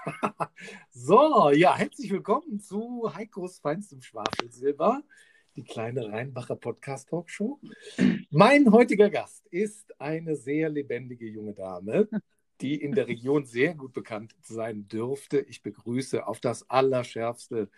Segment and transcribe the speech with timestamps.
[0.90, 5.02] so, ja, herzlich willkommen zu Heikos feinstem Schwafelsilber,
[5.56, 7.60] die kleine Rheinbacher Podcast Talkshow.
[8.30, 12.08] Mein heutiger Gast ist eine sehr lebendige junge Dame,
[12.60, 15.40] die in der Region sehr gut bekannt sein dürfte.
[15.40, 17.70] Ich begrüße auf das Allerschärfste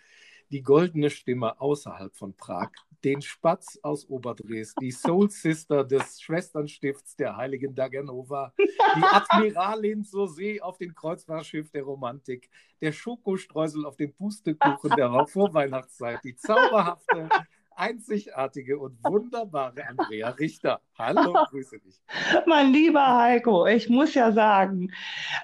[0.53, 2.69] die goldene Stimme außerhalb von Prag,
[3.03, 10.29] den Spatz aus Oberdres, die Soul Sister des Schwesternstifts der heiligen Daganova, die Admiralin zur
[10.29, 17.29] See auf dem Kreuzfahrtschiff der Romantik, der Schokostreusel auf dem Pustekuchen der Vorweihnachtszeit, die zauberhafte
[17.75, 20.81] einzigartige und wunderbare Andrea Richter.
[20.97, 22.01] Hallo, grüße dich.
[22.45, 24.91] Mein lieber Heiko, ich muss ja sagen,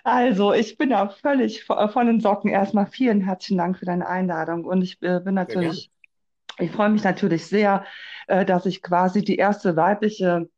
[0.04, 2.50] also ich bin da völlig von den Socken.
[2.50, 5.92] Erstmal vielen herzlichen Dank für deine Einladung und ich äh, bin natürlich,
[6.58, 7.86] ich freue mich natürlich sehr,
[8.28, 10.50] äh, dass ich quasi die erste weibliche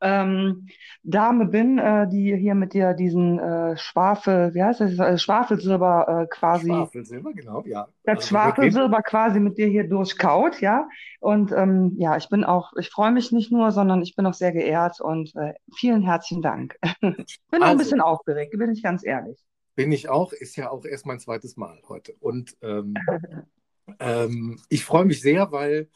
[0.00, 0.68] ähm,
[1.02, 6.22] Dame bin, äh, die hier mit dir diesen äh, Schwafel, wie heißt das, äh, Schwafelsilber
[6.22, 6.68] äh, quasi.
[6.68, 7.88] Schwafelsilber, genau, ja.
[8.04, 10.88] Das also, Schwafelsilber quasi mit dir hier durchkaut, ja.
[11.20, 14.34] Und ähm, ja, ich bin auch, ich freue mich nicht nur, sondern ich bin auch
[14.34, 16.78] sehr geehrt und äh, vielen herzlichen Dank.
[17.00, 17.14] bin
[17.50, 19.38] also, auch ein bisschen aufgeregt, bin ich ganz ehrlich.
[19.74, 22.14] Bin ich auch, ist ja auch erst mein zweites Mal heute.
[22.20, 22.94] Und ähm,
[23.98, 25.88] ähm, ich freue mich sehr, weil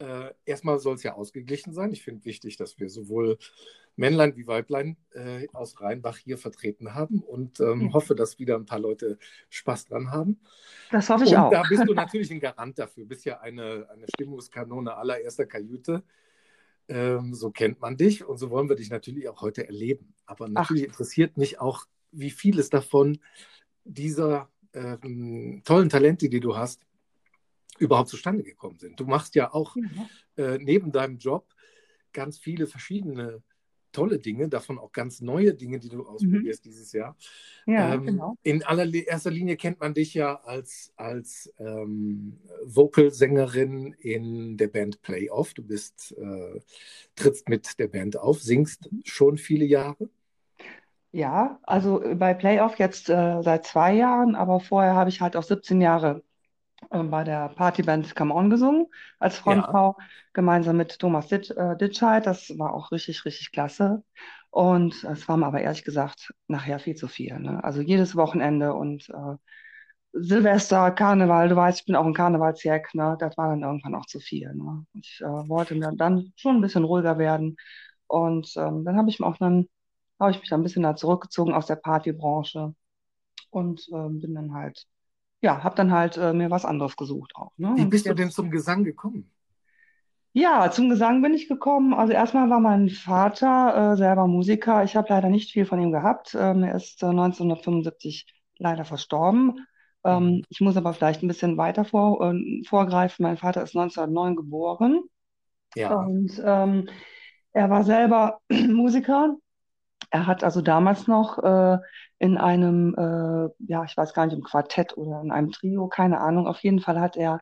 [0.00, 1.92] äh, erstmal soll es ja ausgeglichen sein.
[1.92, 3.38] Ich finde wichtig, dass wir sowohl
[3.96, 7.92] Männlein wie Weiblein äh, aus Rheinbach hier vertreten haben und ähm, ja.
[7.92, 9.18] hoffe, dass wieder ein paar Leute
[9.50, 10.40] Spaß dran haben.
[10.90, 11.50] Das hoffe ich und auch.
[11.50, 13.04] Da bist du natürlich ein Garant dafür.
[13.04, 16.02] Du bist ja eine, eine Stimmungskanone allererster Kajüte.
[16.88, 20.14] Ähm, so kennt man dich und so wollen wir dich natürlich auch heute erleben.
[20.24, 20.88] Aber natürlich Ach.
[20.88, 23.18] interessiert mich auch, wie vieles davon
[23.84, 26.86] dieser ähm, tollen Talente, die du hast,
[27.80, 29.00] überhaupt zustande gekommen sind.
[29.00, 30.44] Du machst ja auch ja.
[30.44, 31.46] Äh, neben deinem Job
[32.12, 33.42] ganz viele verschiedene
[33.92, 36.70] tolle Dinge, davon auch ganz neue Dinge, die du ausprobierst mhm.
[36.70, 37.16] dieses Jahr.
[37.66, 38.36] Ja, ähm, genau.
[38.42, 45.54] In allererster Linie kennt man dich ja als, als ähm, Vocalsängerin in der Band Playoff.
[45.54, 46.60] Du bist, äh,
[47.16, 50.08] trittst mit der Band auf, singst schon viele Jahre.
[51.12, 55.42] Ja, also bei Playoff jetzt äh, seit zwei Jahren, aber vorher habe ich halt auch
[55.42, 56.22] 17 Jahre
[56.90, 58.86] äh, bei der Partyband Come On gesungen
[59.18, 60.04] als Frontfrau, ja.
[60.32, 62.26] gemeinsam mit Thomas Ditsch, äh, Ditscheid.
[62.26, 64.02] Das war auch richtig, richtig klasse.
[64.50, 67.38] Und es war mir aber ehrlich gesagt nachher viel zu viel.
[67.38, 67.62] Ne?
[67.62, 69.36] Also jedes Wochenende und äh,
[70.12, 73.16] Silvester, Karneval, du weißt, ich bin auch ein Karnevalsjack, ne?
[73.20, 74.52] das war dann irgendwann auch zu viel.
[74.54, 74.84] Ne?
[74.94, 77.56] Ich äh, wollte mir dann schon ein bisschen ruhiger werden.
[78.08, 79.68] Und ähm, dann habe ich mich auch dann,
[80.18, 82.74] habe ich mich dann ein bisschen da zurückgezogen aus der Partybranche
[83.50, 84.86] und ähm, bin dann halt
[85.40, 87.52] ja, habe dann halt äh, mir was anderes gesucht auch.
[87.56, 87.72] Ne?
[87.76, 89.30] Wie bist du denn zum Gesang gekommen?
[90.32, 91.92] Ja, zum Gesang bin ich gekommen.
[91.92, 94.84] Also erstmal war mein Vater äh, selber Musiker.
[94.84, 96.36] Ich habe leider nicht viel von ihm gehabt.
[96.38, 98.26] Ähm, er ist äh, 1975
[98.58, 99.66] leider verstorben.
[100.04, 100.42] Ähm, mhm.
[100.48, 103.24] ich muss aber vielleicht ein bisschen weiter vor, äh, vorgreifen.
[103.24, 105.00] Mein Vater ist 1909 geboren.
[105.74, 105.94] Ja.
[105.94, 106.88] Und ähm,
[107.52, 109.36] er war selber Musiker
[110.10, 111.78] er hat also damals noch äh,
[112.18, 116.20] in einem, äh, ja, ich weiß gar nicht, im Quartett oder in einem Trio, keine
[116.20, 117.40] Ahnung, auf jeden Fall hat er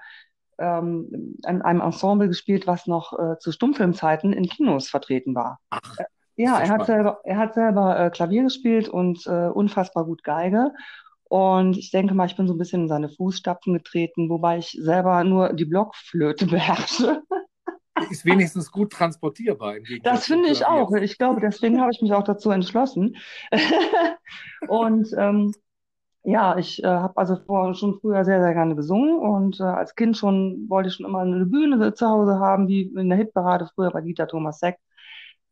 [0.58, 5.58] ähm, in einem Ensemble gespielt, was noch äh, zu Stummfilmzeiten in Kinos vertreten war.
[5.70, 6.04] Ach, äh,
[6.36, 10.72] ja, er hat, selber, er hat selber äh, Klavier gespielt und äh, unfassbar gut Geige.
[11.24, 14.78] Und ich denke mal, ich bin so ein bisschen in seine Fußstapfen getreten, wobei ich
[14.80, 17.22] selber nur die Blockflöte beherrsche
[18.10, 19.76] ist wenigstens gut transportierbar.
[20.02, 20.92] das finde ich auch.
[20.92, 23.16] Ich glaube, deswegen habe ich mich auch dazu entschlossen.
[24.68, 25.52] und ähm,
[26.24, 29.94] ja, ich äh, habe also vor, schon früher sehr, sehr gerne gesungen und äh, als
[29.94, 33.68] Kind schon wollte ich schon immer eine Bühne zu Hause haben, wie in der Hitparade
[33.74, 34.76] früher bei Dieter Thomas Seck.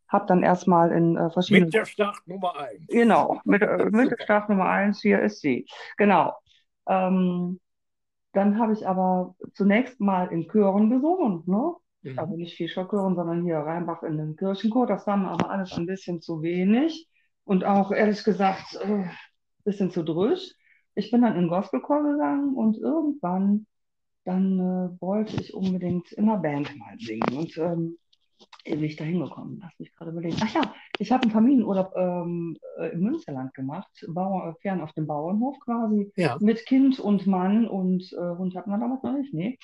[0.09, 1.67] Habe dann erstmal in äh, verschiedenen.
[1.67, 2.87] Mit der Start Nummer 1.
[2.89, 5.67] Genau, mit, äh, mit der Start Nummer 1, hier ist sie.
[5.97, 6.35] Genau.
[6.87, 7.59] Ähm,
[8.33, 11.43] dann habe ich aber zunächst mal in Chören gesungen.
[11.47, 11.75] Ne?
[12.13, 12.19] Mhm.
[12.19, 14.87] Also nicht viel Schockhören, sondern hier Rheinbach in den Kirchenchor.
[14.87, 17.09] Das war mir aber alles ein bisschen zu wenig
[17.45, 19.11] und auch ehrlich gesagt ein äh,
[19.65, 20.53] bisschen zu drüsch.
[20.95, 23.67] Ich bin dann in den Gospelchor gegangen und irgendwann
[24.25, 27.37] dann äh, wollte ich unbedingt in einer Band mal singen.
[27.37, 27.99] Und ähm,
[28.65, 29.61] wie bin ich da hingekommen?
[29.63, 30.37] Lass mich gerade überlegen.
[30.43, 34.93] Ach ja, ich habe einen Familienurlaub ähm, äh, im Münsterland gemacht, Bauer, äh, fern auf
[34.93, 36.37] dem Bauernhof quasi, ja.
[36.41, 39.59] mit Kind und Mann und äh, Hund hatten wir damals noch nicht, nee.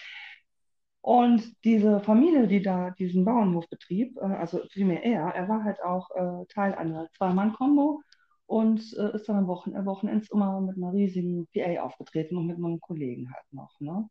[1.02, 5.82] Und diese Familie, die da diesen Bauernhof betrieb, äh, also vielmehr er, er war halt
[5.82, 8.02] auch äh, Teil einer Zwei-Mann-Kombo
[8.46, 12.58] und äh, ist dann am Wochen Wochenends immer mit einer riesigen PA aufgetreten und mit
[12.58, 13.72] meinen Kollegen halt noch.
[13.80, 14.08] Ne?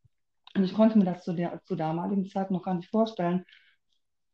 [0.56, 3.46] Und ich konnte mir das zu der zu damaligen Zeit noch gar nicht vorstellen,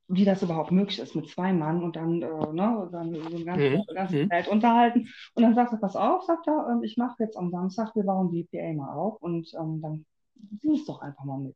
[0.09, 3.45] wie das überhaupt möglich ist mit zwei Mann und dann, äh, ne, dann so ein
[3.45, 3.83] ganzes, Mhm.
[3.93, 4.29] ganzes Mhm.
[4.29, 5.07] Feld unterhalten.
[5.35, 8.03] Und dann sagt er, pass auf, sagt er, ähm, ich mache jetzt am Samstag, wir
[8.03, 10.05] bauen die PA mal auf und ähm, dann
[10.61, 11.55] singst doch einfach mal mit.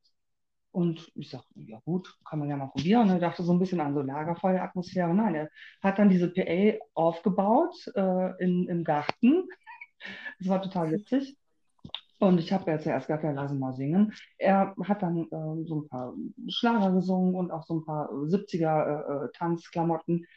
[0.71, 3.03] Und ich sage, ja gut, kann man ja mal probieren.
[3.03, 5.13] Und er dachte so ein bisschen an so Lagerfeueratmosphäre.
[5.13, 5.49] Nein, er
[5.81, 9.47] hat dann diese PA aufgebaut äh, in, im Garten.
[10.39, 11.37] Das war total witzig.
[12.21, 14.13] Und ich habe ja zuerst gesagt, ja, lass ihn mal singen.
[14.37, 16.13] Er hat dann äh, so ein paar
[16.49, 20.27] Schlager gesungen und auch so ein paar 70er äh, äh, Tanzklamotten.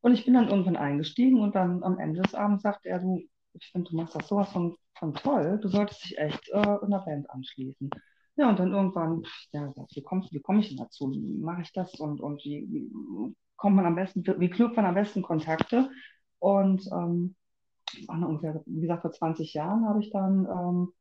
[0.00, 3.22] Und ich bin dann irgendwann eingestiegen und dann am Ende des Abends sagte er, du,
[3.52, 6.90] ich finde, du machst das sowas von, von toll, du solltest dich echt äh, in
[6.90, 7.90] der Band anschließen.
[8.36, 9.22] Ja, und dann irgendwann,
[9.52, 11.10] ja, wie komme wie komm ich denn dazu?
[11.10, 11.94] Wie mache ich das?
[11.98, 15.90] Und, und wie, wie kommt man am besten, wie knüpft man am besten Kontakte?
[16.38, 17.34] Und ähm,
[18.08, 20.92] ungefähr, wie gesagt, vor 20 Jahren habe ich dann, ähm,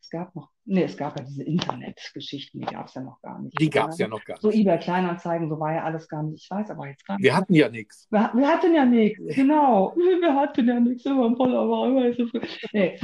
[0.00, 3.40] es gab noch, nee, es gab ja diese Internetgeschichten, die gab es ja noch gar
[3.40, 3.58] nicht.
[3.60, 4.60] Die gab es ja noch gar So nicht.
[4.60, 6.42] eBay Kleinanzeigen, so war ja alles gar nicht.
[6.42, 7.24] Ich weiß aber jetzt gar nicht.
[7.24, 8.08] Wir hatten ja nichts.
[8.10, 9.94] Wir, wir hatten ja nichts, genau.
[9.96, 12.26] Wir hatten ja nichts, immer ein war immer so.
[12.72, 12.98] Nee,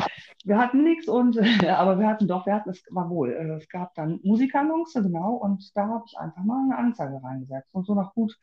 [0.45, 3.69] wir hatten nichts und aber wir hatten doch, wir hatten, es war wohl, äh, es
[3.69, 7.69] gab dann Musikannonce, genau, und da habe ich einfach mal eine Anzeige reingesetzt.
[7.73, 8.37] Und so nach gut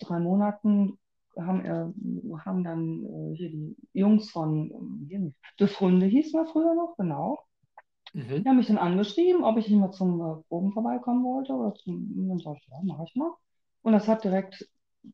[0.00, 0.98] drei Monaten
[1.36, 6.74] haben, äh, haben dann äh, hier die Jungs von nicht, De Fründe hießen wir früher
[6.74, 7.38] noch, genau.
[8.14, 8.44] Mhm.
[8.44, 11.52] Die haben mich dann angeschrieben, ob ich nicht mal zum äh, Proben vorbeikommen wollte.
[11.54, 13.32] Oder zum, und dann sag ich, ja, mache ich mal.
[13.82, 14.68] Und das hat direkt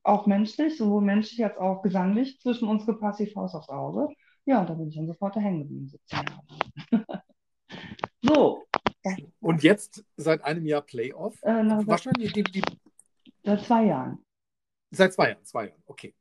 [0.05, 4.09] auch menschlich, sowohl menschlich als auch gesanglich zwischen uns gepasst, wie Faust aufs Auge.
[4.47, 6.43] Ja, und da bin ich dann sofort da hängen geblieben, 17 Jahre.
[8.23, 8.63] so,
[9.41, 11.37] Und jetzt seit einem Jahr Playoff.
[11.43, 12.63] äh, na, seit, Wahrscheinlich die, die,
[13.45, 14.25] seit zwei Jahren.
[14.91, 16.15] seit zwei Jahren, zwei Jahren, okay.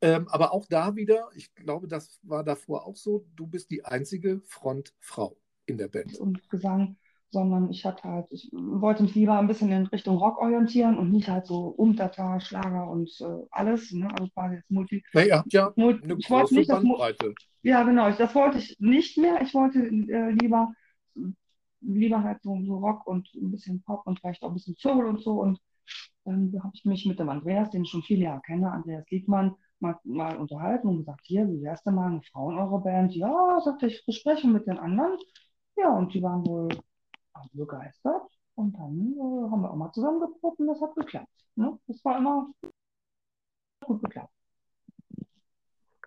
[0.00, 3.84] Ähm, aber auch da wieder, ich glaube, das war davor auch so, du bist die
[3.84, 6.18] einzige Frontfrau in der Band.
[6.20, 6.96] und Gesang,
[7.30, 11.10] sondern ich hatte halt, ich wollte mich lieber ein bisschen in Richtung Rock orientieren und
[11.10, 14.08] nicht halt so Umtata, Schlager und äh, alles, ne?
[14.12, 15.02] Also quasi jetzt Multi.
[15.14, 17.34] Na, ihr habt ja Mul- eine ich wollte nicht Bandbreite.
[17.62, 19.40] Ja, genau, ich, das wollte ich nicht mehr.
[19.42, 20.72] Ich wollte äh, lieber,
[21.80, 25.06] lieber halt so, so Rock und ein bisschen Pop und vielleicht auch ein bisschen Soul
[25.06, 25.40] und so.
[25.40, 25.60] Und
[26.24, 29.54] dann habe ich mich mit dem Andreas, den ich schon viele Jahre kenne, Andreas Liedmann,
[29.80, 33.14] mal, mal unterhalten und gesagt, hier, wie wär's denn mal eine Frau in eurer Band?
[33.14, 35.18] Ja, sagte ich, besprechen mit den anderen.
[35.76, 36.68] Ja, und die waren wohl
[37.52, 38.22] begeistert.
[38.56, 41.44] Und dann äh, haben wir auch mal zusammengeprobt und das hat geklappt.
[41.56, 41.76] Ne?
[41.88, 42.52] Das war immer
[43.84, 44.32] gut geklappt.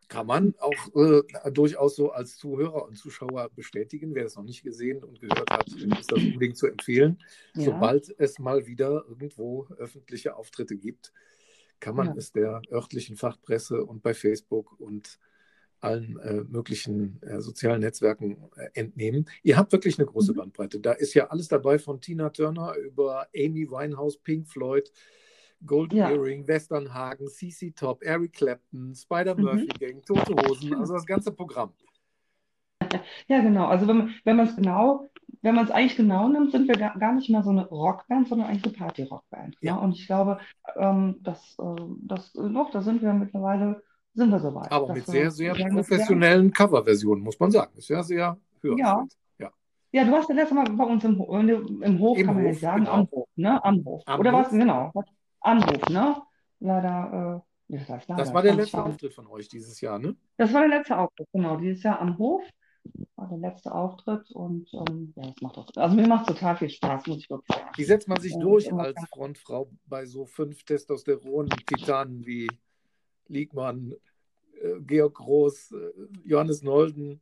[0.08, 4.16] Kann man auch äh, durchaus so als Zuhörer und Zuschauer bestätigen.
[4.16, 7.22] Wer das noch nicht gesehen und gehört hat, ist das unbedingt zu empfehlen.
[7.56, 7.64] Ja.
[7.66, 11.12] Sobald es mal wieder irgendwo öffentliche Auftritte gibt,
[11.82, 12.14] kann man Ja.
[12.16, 15.20] es der örtlichen Fachpresse und bei Facebook und
[15.82, 19.30] allen äh, möglichen äh, sozialen Netzwerken äh, entnehmen.
[19.44, 20.38] Ihr habt wirklich eine große Mhm.
[20.38, 20.80] Bandbreite.
[20.80, 24.92] Da ist ja alles dabei von Tina Turner über Amy Winehouse, Pink Floyd,
[25.66, 26.10] Gold Ja.
[26.12, 29.44] Earring, Westernhagen, CC Top, Eric Clapton, Spider Mhm.
[29.44, 31.74] Murphy Gang, Tote Hosen, also das ganze Programm.
[33.28, 33.66] Ja, genau.
[33.68, 35.10] Also wenn man wenn man es genau,
[35.42, 38.28] wenn man es eigentlich genau nimmt, sind wir gar, gar nicht mehr so eine Rockband,
[38.28, 39.50] sondern eigentlich eine Party-Rockband.
[39.62, 39.68] Ne?
[39.68, 39.76] Ja.
[39.76, 40.40] Und ich glaube,
[40.76, 43.84] ähm, das, äh, das äh, doch, da sind wir mittlerweile,
[44.18, 44.72] sind wir soweit.
[44.72, 47.72] Aber mit sehr, sehr professionellen Coverversionen, muss man sagen.
[47.78, 49.12] Ist ja sehr hörenswert.
[49.40, 49.52] Ja.
[49.94, 51.14] Ja, du warst ja letztes Mal bei uns im,
[51.82, 52.94] im Hof, Im kann man ja Hof, nicht sagen, genau.
[52.94, 53.64] am Hof, ne?
[53.64, 54.04] Am Hof.
[54.06, 54.50] Am Oder was?
[54.50, 54.92] Genau.
[55.40, 56.22] Am Hof, ne?
[56.60, 59.98] Leider, äh, ja, das heißt leider, Das war der letzte Auftritt von euch dieses Jahr,
[59.98, 60.16] ne?
[60.36, 61.56] Das war der letzte Auftritt, genau.
[61.58, 62.44] Dieses Jahr am Hof
[63.16, 66.70] war der letzte Auftritt und ähm, ja, das macht auch, also mir macht total viel
[66.70, 67.70] Spaß, muss ich wirklich sagen.
[67.76, 69.02] Wie setzt man sich Ja, durch als.
[69.10, 72.50] Frontfrau bei so fünf Testosteron-Titanen wie
[73.28, 73.94] Liegmann,
[74.82, 75.92] Georg Groß, äh,
[76.26, 77.22] Johannes Nolden,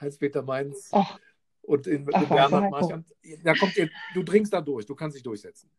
[0.00, 1.18] Heinz-Peter Mainz Ach,
[1.62, 2.70] und in, in Bernhard.
[2.70, 3.14] Marchand?
[3.44, 5.70] Da kommt ihr, du dringst da durch, du kannst dich durchsetzen.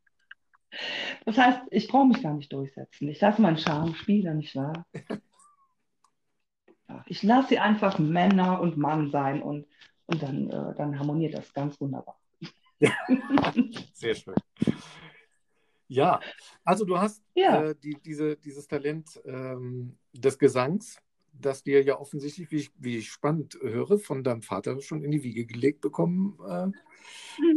[1.25, 3.10] das heißt, ich brauche mich gar nicht durchsetzen.
[3.10, 4.86] Ich lasse meinen Charme spielen, nicht wahr?
[7.05, 9.65] Ich lasse sie einfach Männer und Mann sein und,
[10.08, 12.20] und dann, äh, dann harmoniert das ganz wunderbar.
[13.93, 14.36] Sehr schön.
[15.88, 16.20] Ja,
[16.65, 17.63] also du hast Ja.
[17.63, 20.98] äh, die, diese, dieses Talent ähm, des Gesangs,
[21.34, 25.12] das dir ja offensichtlich, wie ich, wie ich spannend höre, von deinem Vater schon in
[25.12, 26.38] die Wiege gelegt bekommen.
[26.48, 26.68] Äh,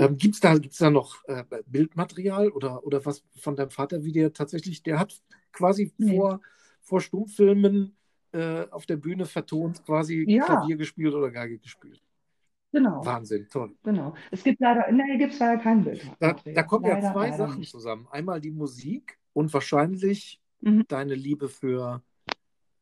[0.05, 4.05] ähm, Gibt es da, gibt's da noch äh, Bildmaterial oder, oder was von deinem Vater,
[4.05, 5.21] wie der tatsächlich, der hat
[5.53, 6.17] quasi Nee.
[6.17, 6.41] vor,
[6.81, 7.97] vor Stummfilmen
[8.33, 10.45] äh, auf der Bühne vertont, quasi Ja.
[10.45, 12.01] Klavier gespielt oder Geige gespielt.
[12.73, 13.73] Genau, Wahnsinn, toll.
[13.85, 14.15] genau.
[14.33, 16.05] Es gibt leider, nee, gibt es leider kein Bild.
[16.19, 17.71] Da, da kommen ja Leider, zwei leider Sachen nicht.
[17.71, 18.09] zusammen.
[18.11, 20.85] Einmal die Musik und wahrscheinlich Mhm.
[20.89, 22.03] deine Liebe für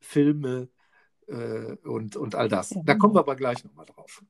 [0.03, 0.69] Filme
[1.29, 2.71] äh, und, und all das.
[2.71, 2.83] Ja.
[2.85, 4.23] Da kommen wir aber gleich nochmal drauf.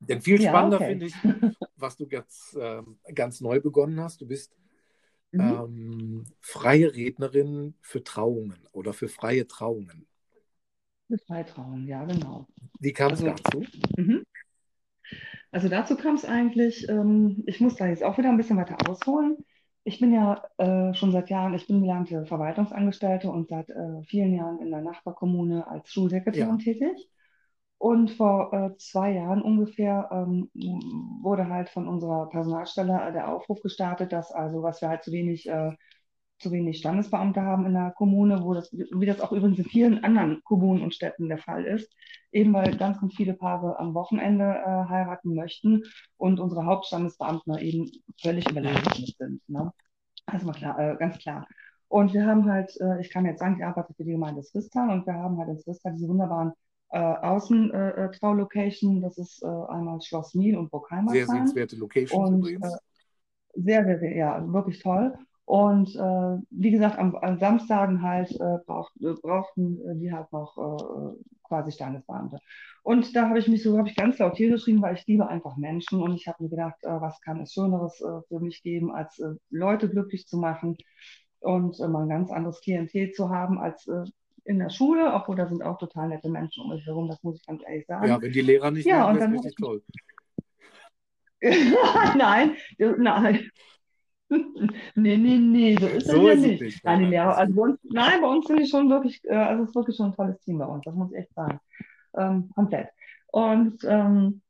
[0.00, 0.88] Denn viel Ja, spannender okay.
[0.88, 1.14] finde ich,
[1.76, 4.20] was du jetzt ähm, ganz neu begonnen hast.
[4.20, 4.56] Du bist
[5.32, 5.40] mhm.
[5.40, 10.06] ähm, freie Rednerin für Trauungen oder für freie Trauungen.
[11.06, 12.46] Für freie Trauungen, ja, genau.
[12.78, 13.64] Wie kam es also, dazu?
[13.96, 14.24] Mhm.
[15.52, 18.76] Also dazu kam es eigentlich, ähm, ich muss da jetzt auch wieder ein bisschen weiter
[18.88, 19.44] ausholen.
[19.84, 24.34] Ich bin ja äh, schon seit Jahren, ich bin gelernte Verwaltungsangestellte und seit äh, vielen
[24.34, 26.64] Jahren in der Nachbarkommune als Schulsekretärin ja.
[26.64, 27.10] tätig.
[27.78, 30.50] Und vor äh, zwei Jahren ungefähr ähm,
[31.22, 35.48] wurde halt von unserer Personalstelle der Aufruf gestartet, dass also, was wir halt zu wenig,
[35.48, 35.72] äh,
[36.40, 40.02] zu wenig Standesbeamte haben in der Kommune, wo das, wie das auch übrigens in vielen
[40.02, 41.92] anderen Kommunen und Städten der Fall ist,
[42.32, 45.84] eben weil ganz, ganz viele Paare am Wochenende äh, heiraten möchten
[46.16, 49.48] und unsere Hauptstandesbeamten eben völlig überlastet sind.
[49.48, 49.72] Ne?
[50.26, 51.46] Das war klar, äh, ganz klar.
[51.88, 54.90] Und wir haben halt, äh, ich kann jetzt sagen, ich arbeite für die Gemeinde Swistal
[54.90, 56.52] und wir haben halt in Swistal diese wunderbaren
[56.90, 58.98] äh, Außentrau-Location.
[58.98, 61.10] Äh, das ist äh, einmal Schloss Miel und Burgheimer.
[61.10, 62.64] Sehr sehenswerte Location und, übrigens.
[62.64, 62.78] Äh,
[63.54, 65.12] sehr, sehr, sehr, ja, wirklich toll.
[65.50, 68.88] Und äh, wie gesagt, am, am Samstagen halt äh, brauch,
[69.20, 72.38] brauchten die halt noch quasi Standesbeamte.
[72.84, 75.26] Und da habe ich mich so, habe ich ganz laut hier geschrieben, weil ich liebe
[75.26, 77.96] einfach Menschen und ich habe mir gedacht, was kann es Schöneres
[78.28, 80.76] für mich geben, als Leute glücklich zu machen
[81.40, 83.90] und mal ein ganz anderes Klientel zu haben, als
[84.44, 87.40] in der Schule, obwohl da sind auch total nette Menschen um mich herum, das muss
[87.40, 88.06] ich ganz ehrlich sagen.
[88.06, 89.82] Ja, wenn die Lehrer nicht ja, wären, wäre richtig toll.
[92.16, 93.50] nein, nein.
[94.94, 96.62] nee, nee, nee, so ist so das ja nicht.
[96.62, 96.84] nicht.
[96.84, 99.70] Nein, Lehrer, also bei uns, nein, bei uns sind die schon wirklich, äh, also es
[99.70, 101.60] ist wirklich schon ein tolles Team bei uns, das muss ich echt sagen.
[102.16, 102.88] Ähm, komplett.
[103.28, 104.42] Und ähm,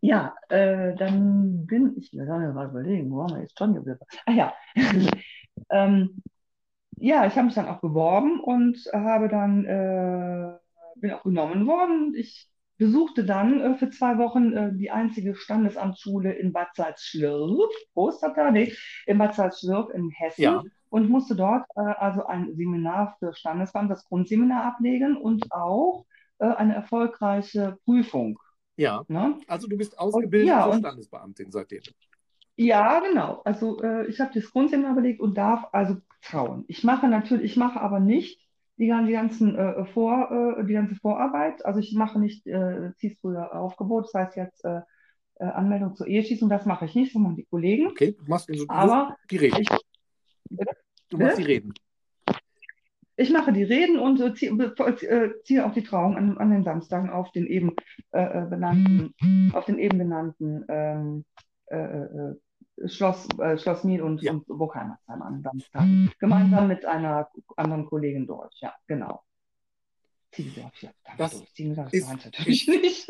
[0.00, 3.74] ja, äh, dann bin ich, wir sollen ja mal überlegen, wo haben wir jetzt schon
[3.74, 4.00] geblieben?
[4.26, 4.54] Ah ja,
[5.70, 6.22] ähm,
[6.96, 10.58] ja, ich habe mich dann auch beworben und habe dann, äh,
[10.96, 12.14] bin auch genommen worden.
[12.16, 18.22] Ich besuchte dann äh, für zwei Wochen äh, die einzige Standesamtsschule in Bad Salzschlirf, Prost,
[18.22, 18.72] da, nee,
[19.06, 20.42] in Bad Salzschlirf in Hessen.
[20.42, 20.62] Ja.
[20.90, 26.06] Und musste dort äh, also ein Seminar für Standesamt, das Grundseminar ablegen und auch
[26.38, 28.38] äh, eine erfolgreiche Prüfung.
[28.76, 29.38] Ja, ne?
[29.46, 31.82] also du bist ausgebildet ja, Standesbeamtin seitdem.
[32.56, 33.42] Ja, genau.
[33.44, 36.64] Also äh, ich habe das Grundseminar belegt und darf also trauen.
[36.68, 38.40] Ich mache natürlich, ich mache aber nicht
[38.76, 41.64] die, die ganzen äh, Vor, äh, die ganze Vorarbeit.
[41.64, 42.90] Also ich mache nicht äh,
[43.20, 44.80] früher Aufgebot, das heißt jetzt äh,
[45.36, 47.88] äh, Anmeldung zur Eheschießung, das mache ich nicht, das machen die Kollegen.
[47.88, 49.60] Okay, du machst also, aber die Reden.
[49.60, 49.68] Ich,
[51.08, 51.74] du machst die Reden.
[53.16, 56.64] Ich mache die Reden und äh, ziehe, äh, ziehe auch die Trauung an, an, den
[56.64, 57.72] Samstagen auf den eben
[58.10, 59.14] äh, benannten,
[59.52, 61.24] auf den eben benannten ähm,
[62.86, 64.32] Schloss, äh, Schloss Miel und, ja.
[64.32, 65.84] und Burgheimersheim an Samstag.
[66.18, 69.22] Gemeinsam mit einer anderen Kollegin dort, ja, genau.
[70.64, 73.06] Auf, ja, das Ziehen das ist, natürlich nicht.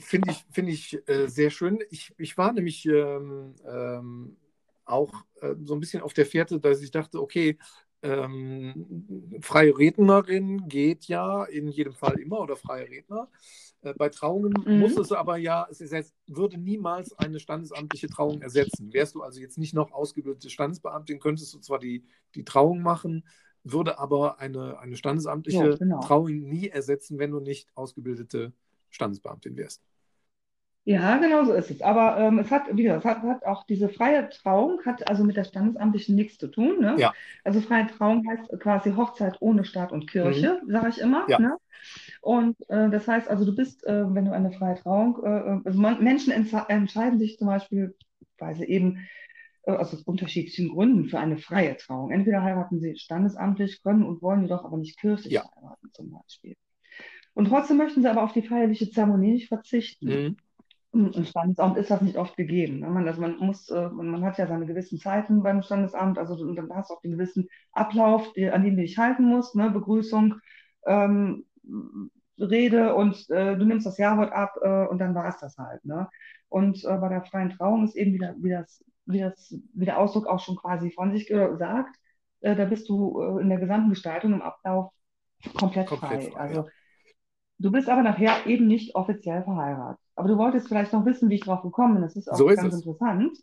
[0.00, 1.78] Finde ich, find ich äh, sehr schön.
[1.90, 4.36] Ich, ich war nämlich ähm, ähm,
[4.84, 7.58] auch äh, so ein bisschen auf der Fährte, dass ich dachte, okay,
[8.02, 13.28] ähm, freie Rednerin geht ja in jedem Fall immer oder freie Redner.
[13.82, 14.80] Äh, bei Trauungen mhm.
[14.80, 18.92] muss es aber ja, es ist, würde niemals eine standesamtliche Trauung ersetzen.
[18.92, 23.24] Wärst du also jetzt nicht noch ausgebildete Standesbeamtin, könntest du zwar die, die Trauung machen,
[23.64, 26.00] würde aber eine, eine standesamtliche ja, genau.
[26.00, 28.52] Trauung nie ersetzen, wenn du nicht ausgebildete
[28.90, 29.82] Standesbeamtin wärst.
[30.88, 31.82] Ja, genau so ist es.
[31.82, 35.22] Aber ähm, es hat, wie gesagt, es hat, hat, auch diese freie Trauung, hat also
[35.22, 36.80] mit der Standesamtlichen nichts zu tun.
[36.80, 36.96] Ne?
[36.98, 37.12] Ja.
[37.44, 40.72] Also freie Trauung heißt quasi Hochzeit ohne Staat und Kirche, mhm.
[40.72, 41.26] sage ich immer.
[41.28, 41.40] Ja.
[41.40, 41.56] Ne?
[42.22, 45.60] Und äh, das heißt also, du bist, äh, wenn du eine freie Trauung, äh, äh
[45.62, 47.94] also man, Menschen entscheiden sich zum Beispiel,
[48.38, 49.06] weil sie eben
[49.64, 52.12] äh, aus unterschiedlichen Gründen für eine freie Trauung.
[52.12, 55.44] Entweder heiraten sie standesamtlich, können und wollen jedoch aber nicht kirchlich ja.
[55.54, 56.56] heiraten zum Beispiel.
[57.34, 60.06] Und trotzdem möchten sie aber auf die feierliche Zeremonie nicht verzichten.
[60.06, 60.36] Mhm.
[60.92, 62.80] Im Standesamt ist das nicht oft gegeben.
[62.80, 62.88] Ne?
[62.88, 66.56] Man, also man, muss, äh, man hat ja seine gewissen Zeiten beim Standesamt, also und
[66.56, 69.70] dann hast du auch den gewissen Ablauf, an den du dich halten musst, ne?
[69.70, 70.36] Begrüßung,
[70.86, 71.44] ähm,
[72.40, 75.84] Rede und äh, du nimmst das Jawort ab äh, und dann war es das halt.
[75.84, 76.08] Ne?
[76.48, 79.98] Und äh, bei der freien Trauung ist eben wieder, wie, das, wie, das, wie der
[79.98, 81.96] Ausdruck auch schon quasi von sich sagt,
[82.40, 84.92] äh, da bist du äh, in der gesamten Gestaltung im Ablauf
[85.58, 86.30] komplett, komplett frei.
[86.30, 86.40] frei.
[86.40, 86.68] Also
[87.58, 90.00] du bist aber nachher eben nicht offiziell verheiratet.
[90.16, 92.02] Aber du wolltest vielleicht noch wissen, wie ich drauf gekommen bin.
[92.02, 93.38] Das ist auch so ganz ist interessant.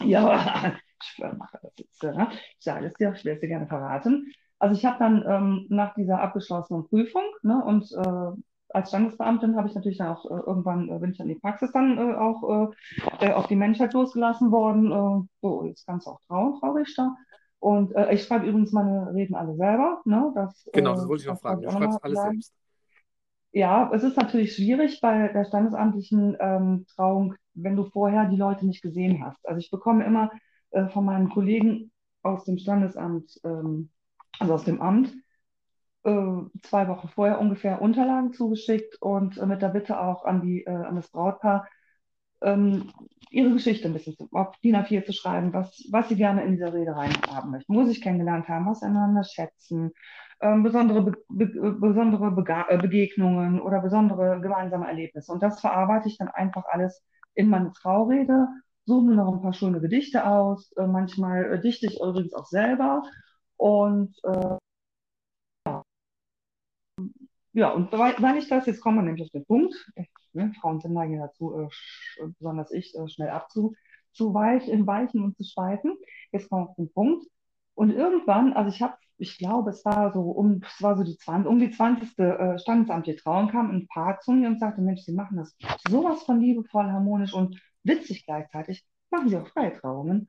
[0.00, 2.02] Ja, ich mache das jetzt.
[2.02, 2.28] Ne?
[2.58, 4.32] Ich sage es dir, ich will es dir gerne verraten.
[4.58, 9.68] Also ich habe dann ähm, nach dieser abgeschlossenen Prüfung ne, und äh, als Standesbeamtin habe
[9.68, 12.14] ich natürlich dann auch äh, irgendwann äh, bin ich dann in die Praxis dann äh,
[12.14, 12.72] auch
[13.20, 15.28] äh, äh, auf die Menschheit losgelassen worden.
[15.42, 17.14] so, jetzt kannst du auch trauen, Frau Richter.
[17.58, 20.00] Und ich schreibe übrigens meine Reden alle selber.
[20.04, 20.30] Ne?
[20.34, 21.62] Das, genau, das wollte ich noch fragen.
[21.62, 22.54] Du schreibst alles selbst.
[23.52, 28.66] Ja, es ist natürlich schwierig bei der standesamtlichen ähm, Trauung, wenn du vorher die Leute
[28.66, 29.46] nicht gesehen hast.
[29.48, 30.30] Also ich bekomme immer
[30.70, 31.90] äh, von meinen Kollegen
[32.22, 33.90] aus dem Standesamt, ähm,
[34.38, 35.14] also aus dem Amt,
[36.04, 40.64] äh, zwei Wochen vorher ungefähr Unterlagen zugeschickt und äh, mit der Bitte auch an, die,
[40.64, 41.66] äh, an das Brautpaar,
[42.42, 42.92] ähm,
[43.30, 46.52] ihre Geschichte ein bisschen zu, auf DIN A4 zu schreiben, was, was sie gerne in
[46.52, 49.92] dieser Rede reinhaben möchten, wo sie sich kennengelernt haben, was einander schätzen,
[50.40, 51.46] ähm, besondere, Be Be
[51.80, 55.32] besondere Bega äh, Begegnungen oder besondere gemeinsame Erlebnisse.
[55.32, 57.02] Und das verarbeite ich dann einfach alles
[57.34, 58.46] in meine Traurede,
[58.84, 62.46] suche mir noch ein paar schöne Gedichte aus, äh, manchmal äh, dichte ich übrigens auch
[62.46, 63.02] selber
[63.56, 64.56] und äh,
[67.52, 69.74] ja, und weil ich das, jetzt kommen wir nämlich auf den Punkt,
[70.36, 71.68] ne, Frauen sind neigen dazu, äh,
[72.38, 75.96] besonders ich, äh, schnell abzuweichen weichen und zu schweifen.
[76.32, 77.26] Jetzt kommen wir auf den Punkt.
[77.74, 81.16] Und irgendwann, also ich habe, ich glaube, es war so um, es war so die
[81.16, 82.18] 20, um die 20.
[82.18, 85.56] Äh, Trauung, kam ein Paar zu mir und sagte, Mensch, Sie machen das
[85.88, 88.84] sowas von liebevoll, harmonisch und witzig gleichzeitig.
[89.10, 90.26] Machen Sie auch freie Trauungen?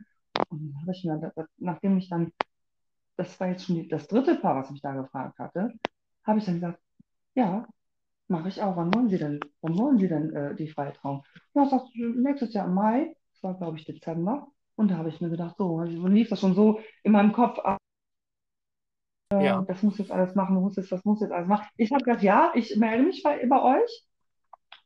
[0.49, 2.31] Und dann habe ich mir, nachdem ich dann,
[3.17, 5.73] das war jetzt schon die, das dritte Paar, was mich da gefragt hatte,
[6.25, 6.79] habe ich dann gesagt,
[7.35, 7.67] ja,
[8.27, 8.77] mache ich auch.
[8.77, 11.23] Wann wollen Sie denn, wann wollen Sie denn äh, die Freitrauung?
[11.55, 14.47] Ja, sagst du, nächstes Jahr im Mai, das war, glaube ich, Dezember.
[14.75, 17.77] Und da habe ich mir gedacht, so, lief das schon so in meinem Kopf ab.
[19.33, 19.61] Äh, ja.
[19.67, 21.67] Das muss jetzt alles machen, muss jetzt, das muss jetzt alles machen.
[21.77, 24.05] Ich habe gesagt, ja, ich melde mich bei, bei euch.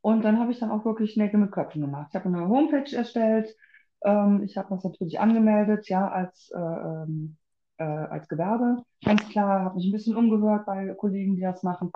[0.02, 2.08] Und dann habe ich dann auch wirklich Nägel mit Köpfen gemacht.
[2.10, 3.56] Ich habe eine Homepage erstellt.
[4.04, 7.38] Ähm, ich habe das natürlich angemeldet, ja, als, äh, ähm,
[7.78, 8.84] äh, als Gewerbe.
[9.04, 11.92] Ganz klar, habe mich ein bisschen umgehört bei Kollegen, die das machen.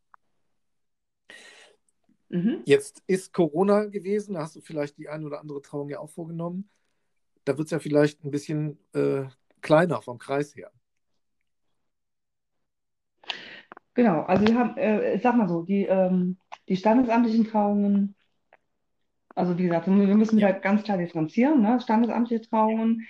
[2.29, 2.61] Mhm.
[2.65, 6.09] Jetzt ist Corona gewesen, da hast du vielleicht die eine oder andere Trauung ja auch
[6.09, 6.69] vorgenommen.
[7.43, 9.23] Da wird es ja vielleicht ein bisschen äh,
[9.61, 10.71] kleiner vom Kreis her.
[13.93, 16.37] Genau, also wir haben, äh, ich sag mal so, die, ähm,
[16.69, 18.15] die standesamtlichen Trauungen
[19.35, 20.47] also wie gesagt, wir müssen ja.
[20.47, 21.61] halt ganz klar differenzieren.
[21.61, 21.79] Ne?
[21.81, 23.07] Standesamtliche Trauungen,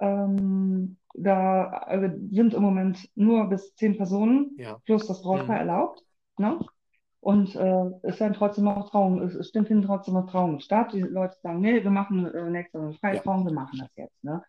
[0.00, 4.78] ähm, da äh, sind im Moment nur bis zehn Personen ja.
[4.84, 5.68] plus das Brautpaar mhm.
[5.68, 6.02] erlaubt.
[6.38, 6.58] Ne?
[7.20, 10.92] Und äh, es werden trotzdem noch Trauungen, es, es stimmt, finden trotzdem noch Trauungen statt.
[10.94, 13.46] Die Leute sagen, nee, wir machen äh, nächste Freitrauung, ja.
[13.46, 14.24] wir machen das jetzt.
[14.24, 14.42] Ne?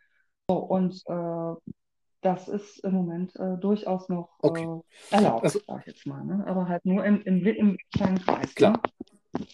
[0.47, 1.73] So, und äh,
[2.21, 4.63] das ist im Moment äh, durchaus noch okay.
[4.63, 6.23] äh, erlaubt, also, sag ich jetzt mal.
[6.23, 6.43] Ne?
[6.47, 8.47] Aber halt nur im, im, im kleinen Kreis.
[8.49, 8.55] Ne?
[8.55, 8.81] Klar.
[9.33, 9.45] Ne?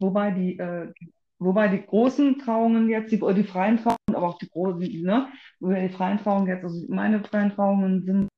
[0.00, 0.92] Wobei die, äh,
[1.38, 5.28] wobei die großen Trauungen jetzt, die, die freien Trauungen, aber auch die großen, ne,
[5.60, 8.28] die freien Trauungen jetzt, also meine freien Trauungen sind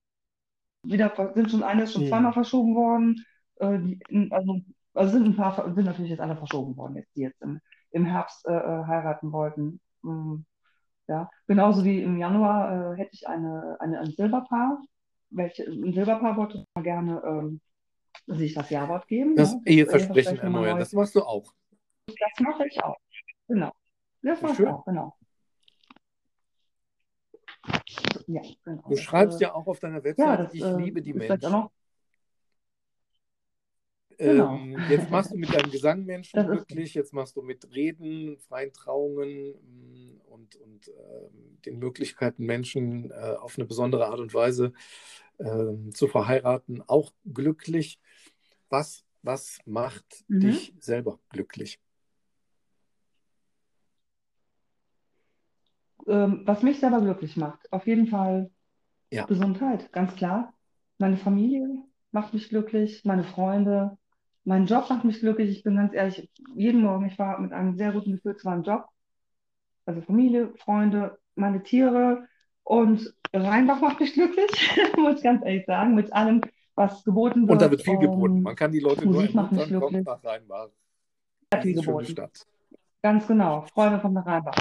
[0.83, 2.09] wieder, sind schon eine ist schon ja.
[2.09, 3.25] zweimal verschoben worden.
[3.57, 4.61] Äh, die, also,
[4.94, 8.05] also sind ein paar, sind natürlich jetzt alle verschoben worden, jetzt, die jetzt im, im
[8.05, 9.81] Herbst äh, äh heiraten wollten.
[10.03, 10.44] Mhm.
[11.09, 14.83] Ja, genauso wie im Januar äh, hätte ich eine, eine, ein Silberpaar,
[15.31, 17.61] welche, ein Silberpaar wollte gerne ähm,
[18.27, 19.37] sich das Jawort geben.
[19.37, 19.61] Das ja?
[19.64, 21.53] Eheversprechen erneuern, das machst du auch.
[22.07, 22.96] Das mache ich auch.
[23.46, 23.72] Genau.
[24.22, 25.14] Das mache ich auch, genau.
[28.26, 28.82] Ja, genau.
[28.88, 31.38] Du schreibst ja auch auf deiner Website, ja, das, ich äh, liebe die Menschen.
[31.38, 31.70] Genau.
[34.18, 38.38] Ähm, jetzt machst du mit deinem Gesang Menschen das glücklich, jetzt machst du mit Reden,
[38.38, 40.92] freien Trauungen mm, und, und äh,
[41.66, 44.72] den Möglichkeiten, Menschen äh, auf eine besondere Art und Weise
[45.38, 48.00] äh, zu verheiraten, auch glücklich.
[48.68, 50.40] Was, was macht mhm.
[50.40, 51.78] dich selber glücklich?
[56.09, 58.51] Ähm, was mich selber glücklich macht, auf jeden Fall
[59.11, 59.25] ja.
[59.25, 60.55] Gesundheit, ganz klar.
[60.99, 61.69] Meine Familie
[62.12, 63.99] macht mich glücklich, meine Freunde,
[64.45, 65.51] mein Job macht mich glücklich.
[65.51, 68.62] Ich bin ganz ehrlich, jeden Morgen, ich war mit einem sehr guten Gefühl zu meinem
[68.62, 68.87] Job.
[69.85, 72.27] Also Familie, Freunde, meine Tiere
[72.62, 74.51] und Rheinbach macht mich glücklich,
[74.97, 76.40] muss ich ganz ehrlich sagen, mit allem,
[76.75, 77.53] was geboten wird.
[77.53, 78.42] Und da wird viel geboten.
[78.42, 80.05] Man kann die Leute Musik nur macht mich glücklich.
[80.05, 80.69] nach Rheinbach.
[81.62, 82.07] Viel geboten.
[82.07, 82.47] Stadt.
[83.03, 83.62] Ganz genau.
[83.73, 84.57] Freunde kommen nach Rheinbach.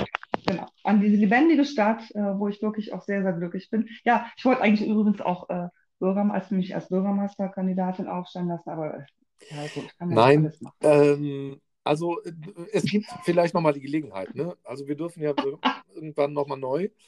[0.45, 0.67] Genau.
[0.83, 3.89] An diese lebendige Stadt, äh, wo ich wirklich auch sehr, sehr glücklich bin.
[4.03, 9.05] Ja, ich wollte eigentlich übrigens auch äh, Bürgermeister, mich als Bürgermeisterkandidatin aufstellen lassen, aber äh,
[9.49, 12.31] ja, gut, kann Nein, ähm, also äh,
[12.73, 14.33] es gibt vielleicht nochmal die Gelegenheit.
[14.35, 14.55] Ne?
[14.63, 15.33] Also wir dürfen ja
[15.95, 16.89] irgendwann nochmal neu.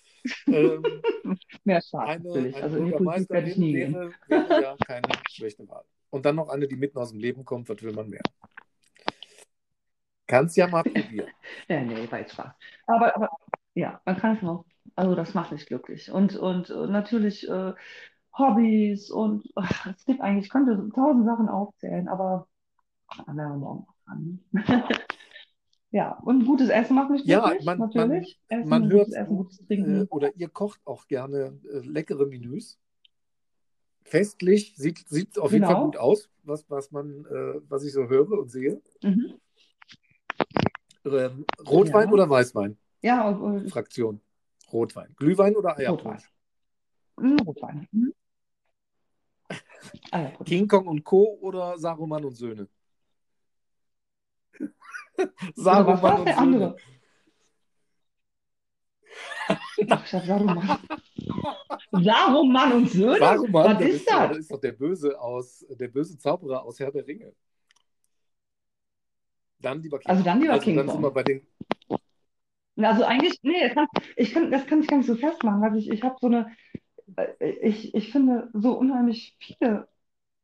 [0.47, 0.83] Ähm,
[1.63, 5.85] Mehr Spaß, eine, eine also Bürgermeisterin wäre, wäre ja keine schlechte Wahl.
[6.09, 8.23] Und dann noch eine, die mitten aus dem Leben kommt, was will man mehr?
[10.27, 11.29] Kannst ja mal probieren.
[11.69, 12.51] ja, nee, war jetzt Spaß.
[12.87, 13.29] Aber, aber
[13.73, 14.65] ja, man kann es noch.
[14.95, 16.11] Also das macht mich glücklich.
[16.11, 17.73] Und, und äh, natürlich äh,
[18.37, 22.47] Hobbys und ach, es gibt eigentlich, ich könnte tausend Sachen aufzählen, aber
[23.25, 24.39] werden wir morgen dran.
[25.91, 28.39] ja, und gutes Essen macht mich Ja, glücklich, man, man, natürlich.
[28.49, 30.07] Essen, man gutes hört, Essen, gutes äh, Trinken.
[30.09, 32.77] oder ihr kocht auch gerne äh, leckere Menüs.
[34.03, 35.85] Festlich sieht, sieht auf jeden Fall Genau.
[35.85, 38.81] gut aus, was, was, man, äh, was ich so höre und sehe.
[39.03, 39.39] Mhm.
[41.67, 42.13] Rotwein Ja.
[42.13, 42.77] oder Weißwein?
[43.01, 44.21] Ja, und, Fraktion.
[44.71, 45.13] Rotwein.
[45.17, 45.87] Glühwein oder Rotwein.
[45.87, 46.31] Eierpunsch?
[47.45, 47.87] Rotwein.
[47.91, 48.13] Mhm.
[50.11, 50.47] Ja, gut.
[50.47, 51.37] King Kong und Co.
[51.41, 52.67] oder Saruman und Söhne?
[55.55, 56.37] Saruman und Söhne.
[56.37, 56.77] andere?
[59.49, 60.79] Ach, ich hab Saruman.
[61.91, 63.17] Saruman und Söhne?
[63.17, 64.29] Saruman, Was das ist das?
[64.29, 67.33] das ist doch der böse aus, der böse Zauberer aus Herr der Ringe.
[69.59, 70.95] Dann lieber King Also dann lieber also King dann Kong.
[70.95, 71.45] sind wir bei den.
[72.77, 75.63] Also eigentlich, nee, das kann, ich kann, das kann ich gar nicht so festmachen.
[75.63, 76.55] Also ich, ich habe so eine,
[77.17, 79.87] äh, ich, ich finde so unheimlich viele,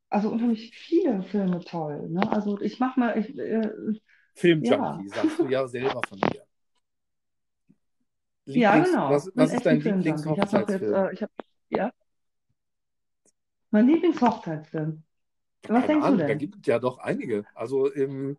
[0.09, 2.09] also unheimlich viele Filme toll.
[2.09, 2.21] Ne?
[2.31, 3.71] Also ich mach mal, ich, äh,
[4.35, 5.09] Filmjunkie, Ja.
[5.09, 6.45] sagst du ja selber von dir.
[8.53, 9.05] ja Lieblings- genau.
[9.05, 10.91] Was, was ist dein Lieblingshochzeitsfilm?
[10.91, 11.31] äh, habe,
[11.69, 11.91] ja,
[13.71, 15.03] mein Lieblingshochzeitsfilm.
[15.67, 16.35] Was Keine denkst du Ahnung, da denn?
[16.35, 17.45] gibt es ja doch einige.
[17.53, 18.37] Also im,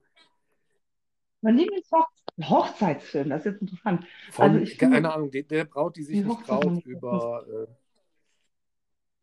[1.44, 4.06] Mein Lieblingshochzeitsfilm, das ist jetzt interessant.
[4.30, 7.44] von, Also ich keine Ahnung, der, der Braut, die sich Die nicht traut, über.
[7.46, 7.66] Äh,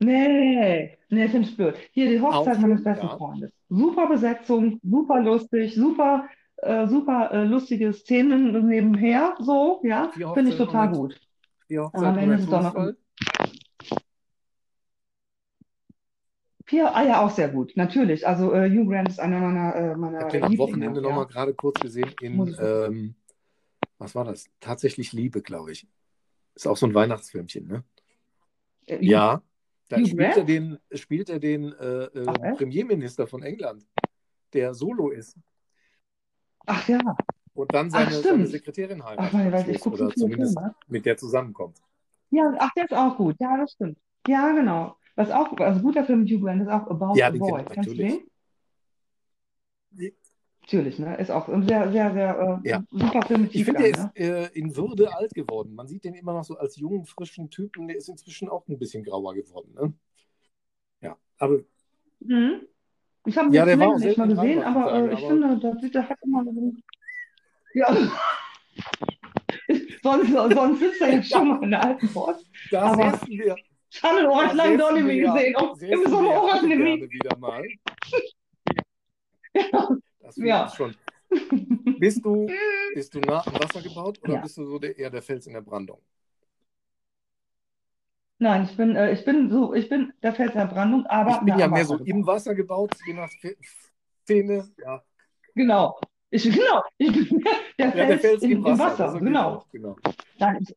[0.04, 1.76] Nee, nee, finde ich blöd.
[1.92, 3.18] Hier die Hochzeit Auch meines besten ja.
[3.18, 3.52] Freundes.
[3.70, 10.58] Super Besetzung, super lustig, super, äh, super äh, lustige Szenen nebenher, so, ja, finde ich
[10.58, 11.22] total mit- gut.
[11.70, 12.76] die am Hochzeit Ende oder ist es doch noch
[16.72, 18.26] Vier, ah ja, auch sehr gut, natürlich.
[18.26, 21.10] Also äh, Hugh Grant ist einer meiner, äh, Ich habe den am Wochenende ja.
[21.10, 23.16] nochmal gerade kurz gesehen in, ähm,
[23.98, 24.46] was war das?
[24.62, 25.86] Tatsächlich Liebe, glaube ich.
[26.56, 27.84] Ist auch so ein Weihnachtsfilmchen, ne?
[28.88, 29.42] Äh, Ja,
[29.90, 32.56] da Hugh spielt er den, spielt er den äh, äh, Ach?
[32.56, 33.86] Premierminister von England,
[34.54, 35.36] der Solo ist
[36.68, 37.02] Ach ja,
[37.54, 38.24] und dann Ach, seine, stimmt.
[38.24, 40.76] seine Sekretärin heiratet ach Gott, ich gucke so viele zumindest Filme.
[40.88, 41.82] mit der zusammenkommt.
[42.30, 43.36] Ja, ach, der ist auch gut.
[43.42, 43.98] Ja, das stimmt.
[44.26, 44.96] Ja, genau.
[45.16, 47.66] Was auch, also guter Film mit Hugh Grant ist auch About Ja, a Boy.
[47.66, 48.20] Kennst du den?
[50.62, 51.18] Natürlich, ne?
[51.18, 52.84] Ist auch ein sehr, sehr, sehr äh, Ja.
[52.92, 54.52] super Film mit Ich finde, der Tiefgang, ist ne?
[54.54, 55.74] äh, in Würde alt geworden.
[55.76, 57.88] Man sieht den immer noch so als jungen, frischen Typen.
[57.88, 59.74] Der ist inzwischen auch ein bisschen grauer geworden.
[59.74, 59.94] Ne?
[61.02, 61.60] Ja, aber
[62.20, 62.62] Mhm.
[63.26, 65.90] Ich habe ihn Ja, jetzt nicht mal gesehen, aber sagen, äh, ich aber- finde, der,
[65.90, 66.74] der hat immer so.
[67.74, 67.88] Ja.
[70.04, 72.46] sonst, sonst sitzt er ja schon mal in der alten Post.
[72.70, 73.56] da Aber- säßen wir.
[73.94, 75.56] Schade, oh, da ich lange doch nicht mehr gesehen.
[75.76, 77.10] Säßen im Sommer auch nicht mehr.
[77.10, 77.64] wieder mal.
[79.54, 79.90] Ja.
[80.22, 80.66] Das Ja.
[80.68, 80.96] ich schon.
[82.00, 82.48] Bist du,
[82.94, 84.42] bist du nah am Wasser gebaut oder Ja.
[84.42, 86.02] bist du so der, eher der Fels in der Brandung?
[88.40, 91.40] Nein, ich bin, äh, ich bin so, ich bin der Fels der Brandung, aber Ich
[91.46, 92.08] bin ja mehr so gebaut.
[92.08, 93.30] im Wasser gebaut, je nach
[94.24, 94.68] Szene.
[94.84, 95.04] Ja,
[95.54, 96.00] Genau.
[96.30, 97.44] Ich, genau, ich bin
[97.78, 98.84] der ja der Fels im, im Wasser.
[98.86, 99.50] Wasser, so geht genau.
[99.56, 99.96] auch, genau.
[100.40, 100.76] Nein, es,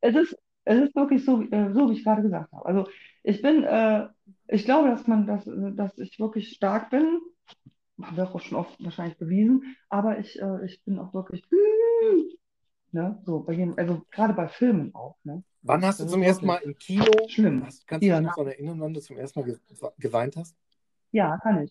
[0.00, 2.66] es ist, es ist wirklich so, äh, so wie ich gerade gesagt habe.
[2.66, 2.88] Also
[3.22, 4.08] ich bin, äh,
[4.48, 5.44] ich glaube, dass man, dass,
[5.76, 7.20] dass ich wirklich stark bin.
[8.02, 11.44] Haben wir auch schon oft wahrscheinlich bewiesen, aber ich, äh, ich bin auch wirklich,
[12.92, 15.42] ne, so bei jedem, also gerade bei Filmen auch, ne?
[15.62, 17.62] Wann hast du zum ersten Mal im Kino, schlimm.
[17.62, 19.58] hast, kannst du Ja, dich daran erinnern, wann du zum ersten Mal ge
[19.98, 20.56] geweint hast?
[21.12, 21.70] Ja, kann ich.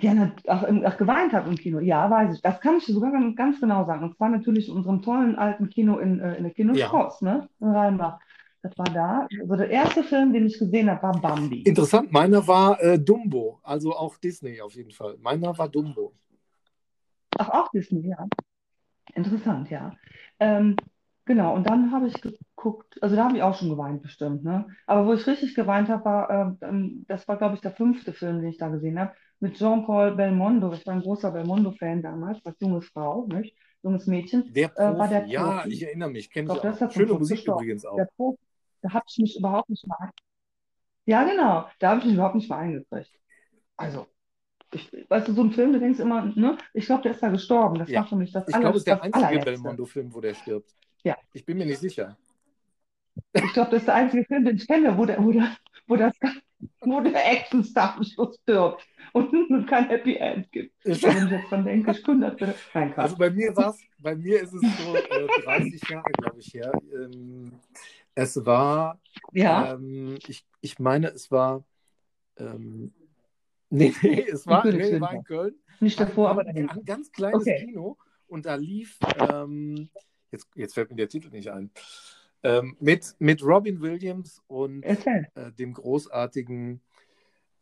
[0.00, 1.80] Ja, ach, ach, geweint habe im Kino.
[1.80, 2.40] Ja, weiß ich.
[2.40, 4.04] Das kann ich dir sogar ganz, genau sagen.
[4.04, 7.12] Und zwar natürlich in unserem tollen alten Kino in, äh, in der Kino Ja.
[7.20, 7.48] Ne?
[7.60, 8.20] In Rheinbach.
[8.62, 9.28] Das war da.
[9.40, 11.62] Also der erste Film, den ich gesehen habe, war Bambi.
[11.62, 15.16] Interessant, meiner war äh, Dumbo, also auch Disney auf jeden Fall.
[15.20, 16.12] Meiner war Dumbo.
[17.38, 18.26] Ach, auch Disney, ja.
[19.14, 19.92] Interessant, ja.
[20.40, 20.76] Ähm,
[21.28, 24.66] genau, und dann habe ich geguckt, also da habe ich auch schon geweint bestimmt, ne?
[24.86, 28.40] Aber wo ich richtig geweint habe, war, ähm, das war, glaube ich, der fünfte Film,
[28.40, 30.72] den ich da gesehen habe, mit Jean-Paul Belmondo.
[30.72, 33.56] Ich war ein großer Belmondo-Fan damals, als junge Frau, nicht?
[33.84, 34.52] Junges Mädchen.
[34.54, 35.68] Der Äh, war Profi, der ja, Profi.
[35.72, 36.90] ich erinnere mich, kenne Ich ja auch.
[36.92, 37.62] Schöne Musik gestorben.
[37.62, 37.96] übrigens auch.
[37.98, 38.38] Der Profi,
[38.82, 40.10] da habe ich mich überhaupt nicht mal.
[41.06, 43.10] Ja, genau, da habe ich mich überhaupt nicht mal eingekriegt.
[43.76, 44.06] Also,
[44.72, 46.58] ich, weißt du, so ein Film, du denkst immer, ne?
[46.74, 47.78] Ich glaube, der ist da gestorben.
[47.78, 48.00] Das Ja.
[48.00, 49.38] war für mich das Ich glaube, es ist der einzige.
[49.40, 50.74] Belmondo-Film, wo der stirbt.
[51.02, 51.16] Ja.
[51.32, 52.16] Ich bin mir nicht sicher.
[53.32, 55.56] Ich glaube, das ist der einzige Film, den ich kenne, wo der, wo der,
[55.86, 56.14] wo das,
[56.80, 60.74] wo der Actionstar am Schluss stirbt und es kein Happy End gibt.
[60.84, 62.98] Ist Wenn ich jetzt dran denke, ich Quatsch.
[62.98, 66.72] Also bei mir war's, bei mir ist es so äh, 30 Jahre, glaube ich, her.
[66.92, 67.52] Ähm,
[68.14, 69.00] es war,
[69.32, 71.64] ja, ähm, ich, ich meine, es war
[72.36, 72.92] ähm,
[73.70, 75.54] Nee, nee, es war, nee, war in Köln.
[75.80, 76.68] Nicht davor, aber dahin.
[76.70, 77.66] Ein ganz kleines okay.
[77.66, 79.90] Kino und da lief, ähm,
[80.30, 81.70] jetzt, jetzt fällt mir der Titel nicht ein,
[82.42, 86.80] ähm, mit, mit Robin Williams und äh, dem großartigen,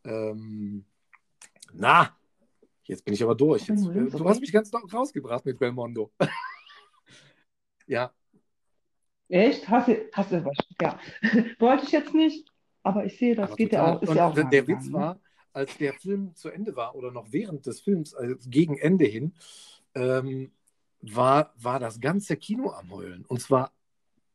[0.03, 0.85] ähm,
[1.73, 2.15] na,
[2.83, 3.67] jetzt bin ich aber durch.
[3.67, 6.11] Jetzt, äh, du hast mich ganz rausgebracht mit Belmondo.
[7.87, 8.11] ja.
[9.29, 9.67] Echt?
[9.67, 10.57] Hast du, hast du was?
[10.81, 10.99] Ja.
[11.59, 12.49] Wollte ich jetzt nicht,
[12.83, 14.01] aber ich sehe, das aber geht ja auch.
[14.01, 14.93] Ist und ja auch der Witz ne?
[14.93, 15.19] war,
[15.53, 19.33] als der Film zu Ende war oder noch während des Films, also gegen Ende hin,
[19.95, 20.51] ähm,
[21.01, 23.25] war, war das ganze Kino am Heulen.
[23.25, 23.71] Und zwar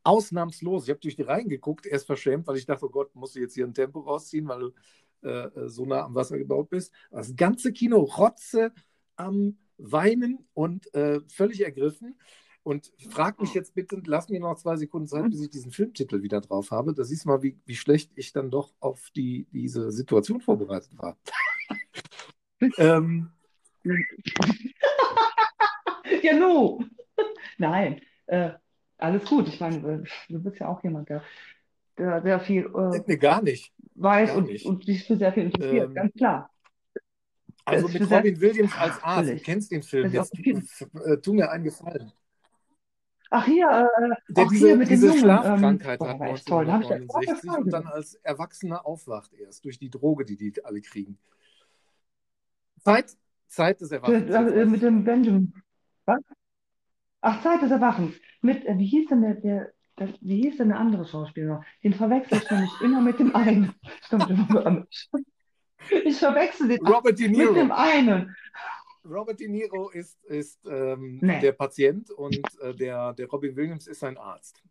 [0.05, 0.85] ausnahmslos.
[0.85, 3.41] Ich habe durch die Reihen geguckt, erst verschämt, weil ich dachte, oh Gott, musst du
[3.41, 6.93] jetzt hier ein Tempo rausziehen, weil du äh, so nah am Wasser gebaut bist.
[7.11, 8.73] Das ganze Kino rotze
[9.17, 12.19] am Weinen und äh, völlig ergriffen.
[12.65, 16.23] Und frag mich jetzt bitte, lass mir noch zwei Sekunden Zeit, bis ich diesen Filmtitel
[16.23, 16.95] wieder drauf habe.
[16.95, 20.97] Da siehst du mal, wie, wie schlecht ich dann doch auf die, diese Situation vorbereitet
[20.97, 21.19] war.
[22.79, 23.33] ähm,
[26.23, 26.83] ja, no.
[27.59, 28.51] Nein, äh,
[28.99, 29.49] alles gut.
[29.49, 31.23] Ich meine, du bist ja auch jemand, der,
[31.99, 33.73] der sehr viel äh, nee, gar nicht.
[33.95, 34.67] weiß gar und, nicht.
[34.67, 36.51] und sich für sehr viel interessiert, ähm, ganz klar.
[37.65, 41.65] Also mit Robin Williams als Arzt, du kennst den Film, jetzt äh, tu mir einen
[41.65, 42.13] Gefallen.
[43.35, 46.69] Ach hier, äh, der diese, hier mit diese dem Schlafkrankheit ähm, hat boah, toll.
[46.69, 51.19] 1969 und dann als Erwachsener aufwacht erst durch die Droge, die die alle kriegen.
[52.81, 54.31] Zeit, Zeit des Erwachens.
[54.31, 55.55] Äh, mit dem Benjamin.
[56.07, 56.21] Was?
[57.21, 58.15] Ach, Zeit des Erwachens.
[58.41, 61.63] Mit, äh, wie hieß denn der, der, der, wie hieß denn der andere Schauspieler?
[61.85, 63.75] Den verwechsel ich nämlich immer mit dem einen.
[64.03, 65.27] Stimmt,
[66.05, 67.53] ich verwechsel den Robert De Niro.
[67.53, 68.35] mit dem einen.
[69.05, 71.41] Robert De Niro ist, ist ähm, Nee.
[71.41, 74.63] der Patient und äh, der, der Robin Williams ist sein Arzt.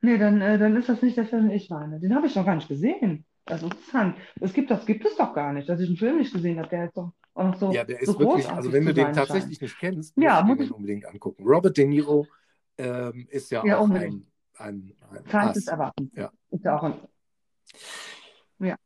[0.00, 2.00] Nee, dann, äh, dann ist das nicht der Film, den ich meine.
[2.00, 3.24] Den habe ich noch gar nicht gesehen.
[3.44, 4.16] Das ist interessant.
[4.40, 6.68] Es gibt das gibt es doch gar nicht, dass ich einen Film nicht gesehen habe,
[6.68, 9.12] der jetzt doch auch so, Ja, der so ist wirklich, großartig also wenn du den
[9.12, 9.62] tatsächlich scheint.
[9.62, 10.68] nicht kennst, Ja, musst du muss dir ich.
[10.70, 11.44] den unbedingt angucken.
[11.46, 12.26] Robert De Niro
[12.78, 14.26] ähm, ist ja Ja, auch unbedingt.
[14.58, 15.66] ein, ein, ein Zeit.
[15.66, 16.10] Erwartens.
[16.14, 16.30] Ja.
[16.50, 17.08] Ist ja auch ein.
[18.58, 18.76] Ja,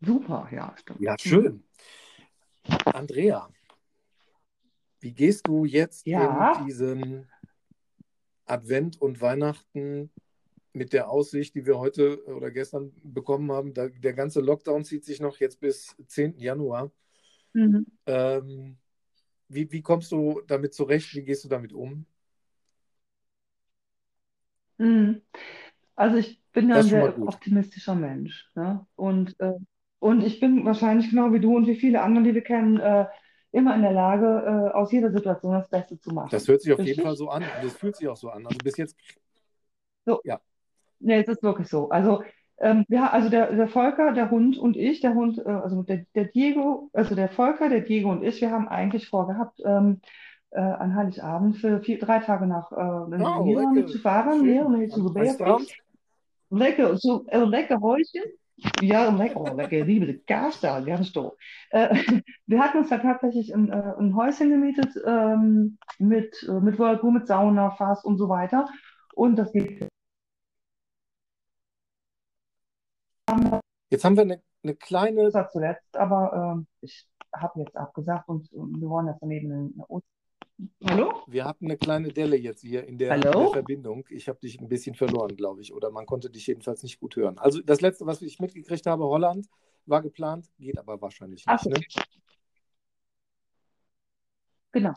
[0.00, 1.00] super, ja, stimmt.
[1.00, 1.18] Ja, Mhm.
[1.18, 1.64] schön.
[2.86, 3.48] Andrea,
[5.00, 7.28] wie gehst du jetzt in Ja, diesen
[8.46, 10.10] Advent und Weihnachten
[10.74, 13.74] mit der Aussicht, die wir heute oder gestern bekommen haben?
[13.74, 16.40] Da, der ganze Lockdown zieht sich noch jetzt bis 10.
[16.42, 16.92] Januar.
[17.54, 17.84] mhm.
[18.06, 18.78] Ähm,
[19.48, 21.14] wie, wie kommst du damit zurecht?
[21.14, 22.06] Wie gehst du damit um?
[24.78, 25.22] Mhm.
[25.96, 28.86] Also ich bin ja Das ein sehr optimistischer Mensch, ne?
[28.96, 29.54] Und, äh,
[30.00, 33.06] und ich bin wahrscheinlich genau wie du und wie viele andere, die wir kennen, äh,
[33.52, 34.26] immer in der Lage,
[34.72, 36.48] äh, aus jeder Situation das Beste zu Das machen.
[36.48, 37.16] hört sich auf jeden Fall Richtig?
[37.16, 38.46] so an es fühlt sich auch so an.
[38.46, 38.96] Also bis jetzt,
[40.06, 40.40] So, ja,
[41.00, 41.88] nee, es ist wirklich so.
[41.90, 42.22] Also,
[42.58, 46.04] ähm, ja, also der, der Volker, der Hund und ich, der Hund, äh, also der,
[46.14, 50.00] der Diego, also der Volker, der Diego und ich, wir haben eigentlich vorgehabt, ähm,
[50.50, 54.46] äh, an Heiligabend für vier, drei Tage nach äh, oh, zu fahren, schön.
[54.46, 55.66] Nederlanden zu Am, am gebeten.
[56.48, 58.22] Lekker, zo, een lekker Häuschen.
[58.80, 61.32] Ja, lecker, oh, lecker, liebe Gas da, ganz toll.
[61.70, 61.96] Äh,
[62.46, 67.12] wir hatten uns da tatsächlich ein, äh, ein Häuschen gemietet ähm, mit, äh, mit Whirlpool,
[67.12, 68.68] mit Sauna, Fass und so weiter.
[69.14, 69.88] Und das geht
[73.94, 78.52] Jetzt haben wir eine, eine kleine, besser zuletzt, aber ähm, ich habe jetzt abgesagt und
[78.52, 80.04] ähm, wir wollen jetzt daneben eine Ost
[80.84, 81.22] Hallo?
[81.28, 83.50] wir hatten eine kleine Delle jetzt hier in der, in der?
[83.50, 84.04] Verbindung.
[84.10, 87.14] Ich habe dich ein bisschen verloren, glaube ich, oder man konnte dich jedenfalls nicht gut
[87.14, 87.38] hören.
[87.38, 89.46] Also das letzte, was ich mitgekriegt habe, Holland
[89.86, 92.04] war geplant, geht aber wahrscheinlich Ach nicht, so, ne?
[94.72, 94.94] genau.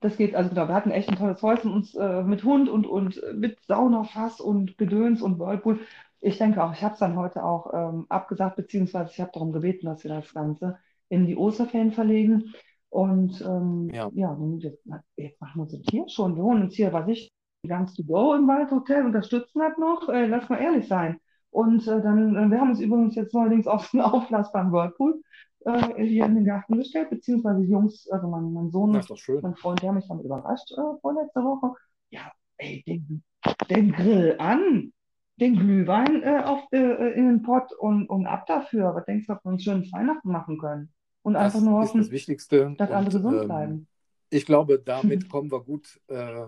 [0.00, 2.86] Das geht, also genau, wir hatten echt ein tolles Häuschen uns äh, mit Hund und,
[2.86, 5.80] und äh, mit Saunafass und Gedöns und Whirlpool.
[6.24, 9.52] Ich denke auch, ich habe es dann heute auch ähm, abgesagt, beziehungsweise ich habe darum
[9.52, 12.54] gebeten, dass wir das Ganze in die Osterferien verlegen.
[12.90, 14.08] Und ähm, Ja.
[14.14, 16.36] ja, jetzt, jetzt machen wir uns das hier schon.
[16.36, 17.32] Wir holen uns hier, was ich,
[17.66, 20.08] ganz to go im Waldhotel, unterstützen das noch.
[20.08, 21.18] Äh, lass mal ehrlich sein.
[21.50, 25.20] Und äh, dann, äh, wir haben uns übrigens jetzt neuerdings auf einen auflassbaren Whirlpool
[25.64, 29.28] äh, hier in den Garten gestellt, beziehungsweise die Jungs, also mein, mein Sohn und ist
[29.42, 31.74] mein Freund, der hat mich damit überrascht äh, vorletzte Woche.
[32.10, 33.22] Ja, ey, den,
[33.70, 34.92] den Grill an,
[35.36, 38.94] den Glühwein äh, auf, äh, in den Pott und, und ab dafür.
[38.94, 40.92] Was denkst du, ob wir uns schönes Weihnachten machen können?
[41.22, 42.74] Und einfach Das nur ist das hoffen, Wichtigste.
[42.78, 43.88] dass alle Und gesund ähm, bleiben.
[44.30, 46.46] ich glaube, damit kommen wir gut äh,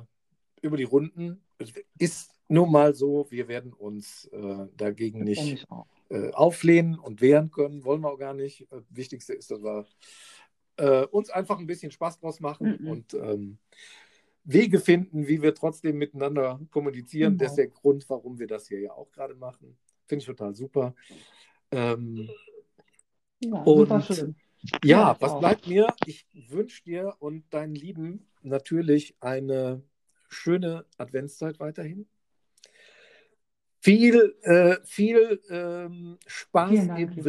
[0.62, 1.40] über die Runden.
[1.58, 5.66] Es ist nun mal so, wir werden uns äh, dagegen Das nicht
[6.10, 8.70] äh, auflehnen und wehren können, wollen wir auch gar nicht.
[8.72, 9.86] Äh, Wichtigste ist, dass wir
[10.76, 12.88] äh, uns einfach ein bisschen Spaß draus machen Mhm.
[12.90, 13.58] und ähm,
[14.44, 17.38] Wege finden, wie wir trotzdem miteinander kommunizieren.
[17.38, 17.68] Das ist Genau.
[17.70, 19.76] der Grund, warum wir das hier ja auch gerade machen.
[20.06, 20.94] Finde ich total super.
[21.70, 22.28] Ähm,
[23.40, 24.34] Ja, und super
[24.82, 25.40] ja, Ja, was auch.
[25.40, 25.86] bleibt mir?
[26.06, 29.82] Ich wünsche dir und deinen Lieben natürlich eine
[30.28, 32.06] schöne Adventszeit weiterhin.
[33.80, 37.22] Viel, äh, viel ähm, Spaß Dank, im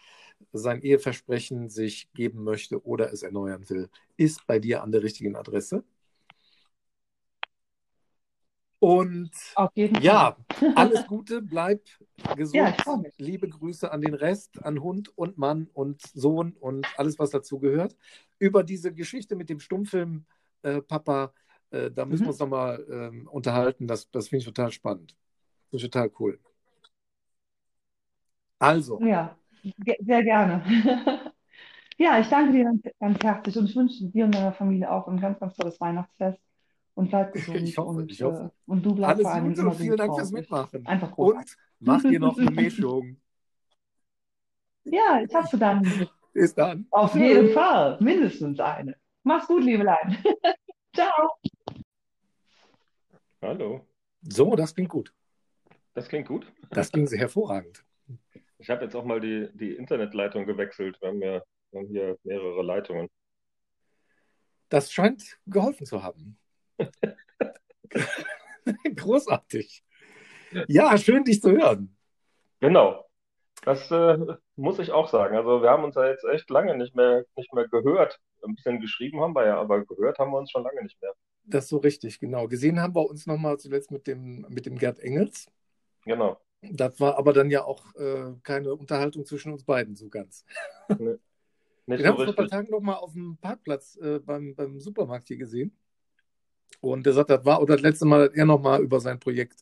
[0.52, 5.36] sein Eheversprechen sich geben möchte oder es erneuern will, ist bei dir an der richtigen
[5.36, 5.84] Adresse.
[8.80, 10.04] Und Auf jeden Fall.
[10.04, 10.38] ja,
[10.76, 11.82] alles Gute, bleib
[12.36, 12.76] gesund.
[12.86, 13.02] Ja.
[13.18, 17.60] Liebe Grüße an den Rest, an Hund und Mann und Sohn und alles, was dazu
[17.60, 17.96] gehört.
[18.38, 20.26] Über diese Geschichte mit dem Stummfilm,
[20.62, 21.34] äh, Papa,
[21.72, 22.26] äh, da müssen Mhm.
[22.26, 23.88] wir uns nochmal ähm, unterhalten.
[23.88, 25.16] Das, das finde ich total spannend.
[25.70, 26.40] Finde ich total cool.
[28.60, 29.38] Also, Ja,
[29.78, 30.64] ge- sehr gerne.
[32.00, 35.08] Ja, ich danke dir ganz, ganz herzlich und ich wünsche dir und deiner Familie auch
[35.08, 36.40] ein ganz, ganz tolles Weihnachtsfest
[36.96, 38.44] und bleib gesund Ich hoffe, und, ich hoffe.
[38.44, 40.86] äh, und du bleibst alles vor Dingen Gute und vielen Dank fürs Mitmachen.
[40.88, 41.54] Einfach großartig.
[41.80, 43.18] Und mach dir noch eine Mischung.
[44.84, 46.08] Ja, ich habe zu danken.
[46.34, 46.86] Bis dann.
[46.92, 47.98] Auf jeden Fall.
[48.02, 48.96] Mindestens eine.
[49.24, 50.18] Mach's gut, Liebelein.
[50.96, 51.35] Ciao.
[53.46, 53.86] Hallo,
[54.24, 55.14] So, das klingt gut.
[55.94, 56.52] das klingt gut.
[56.72, 57.86] Das ging sehr hervorragend.
[58.58, 61.00] Ich habe jetzt auch mal die, die Internetleitung gewechselt.
[61.00, 63.08] Wir haben ja wir haben hier mehrere Leitungen.
[64.70, 66.40] Das scheint geholfen zu haben.
[68.96, 69.84] Großartig.
[70.68, 71.96] Ja, schön, dich zu hören.
[72.62, 73.06] Genau,
[73.64, 74.18] das äh,
[74.56, 75.36] muss ich auch sagen.
[75.36, 78.20] Also wir haben uns ja jetzt echt lange nicht mehr, nicht mehr gehört.
[78.44, 81.14] Ein bisschen geschrieben haben wir ja, aber gehört haben wir uns schon lange nicht mehr.
[81.48, 82.48] Das ist so richtig, genau.
[82.48, 85.48] Gesehen haben wir uns nochmal zuletzt mit dem, mit dem Gerd Engels.
[86.06, 86.40] Genau.
[86.62, 90.46] Das war aber dann ja auch äh, keine Unterhaltung zwischen uns beiden so ganz.
[91.88, 92.48] Nicht Den so haben wir vor ein paar.
[92.48, 95.78] Tagen nochmal auf dem Parkplatz äh, beim, beim Supermarkt hier gesehen.
[96.82, 99.62] Und der sagt, das war oder das letzte Mal, dass er nochmal über sein Projekt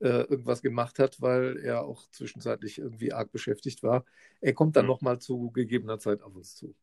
[0.00, 4.04] äh, irgendwas gemacht hat, weil er auch zwischenzeitlich irgendwie arg beschäftigt war.
[4.40, 4.88] Er kommt dann Hm.
[4.88, 6.74] nochmal zu gegebener Zeit auf uns zu.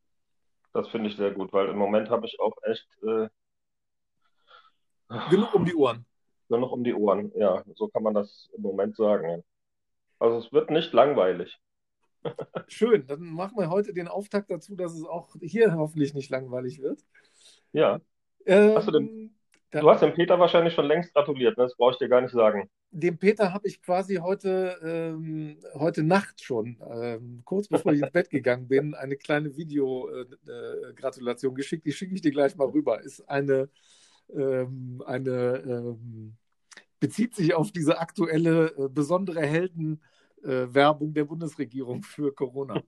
[0.74, 3.30] Das finde ich sehr gut, weil im Moment habe ich auch echt äh,
[5.30, 6.06] Genug um die Ohren.
[6.50, 7.32] noch um die Ohren.
[7.36, 9.44] Ja, so kann man das im Moment sagen.
[10.20, 11.60] Also es wird nicht langweilig.
[12.68, 16.82] Schön, dann machen wir heute den Auftakt dazu, dass es auch hier hoffentlich nicht langweilig
[16.82, 17.04] wird.
[17.74, 18.00] Ja,
[18.48, 19.36] Hast du Ähm,
[19.72, 21.64] du hast dem Peter wahrscheinlich schon längst gratuliert, ne?
[21.66, 22.70] Das brauche ich dir gar nicht sagen.
[22.92, 28.12] dem Peter habe ich quasi heute, ähm, heute Nacht schon, ähm, kurz bevor ich ins
[28.12, 31.86] Bett gegangen bin, eine kleine Video-Gratulation geschickt.
[31.86, 33.02] Die schicke ich dir gleich mal rüber.
[33.02, 33.70] Ist eine,
[34.34, 36.38] ähm, eine ähm,
[37.00, 42.82] bezieht sich auf diese aktuelle äh, besondere Heldenwerbung der Bundesregierung für Corona.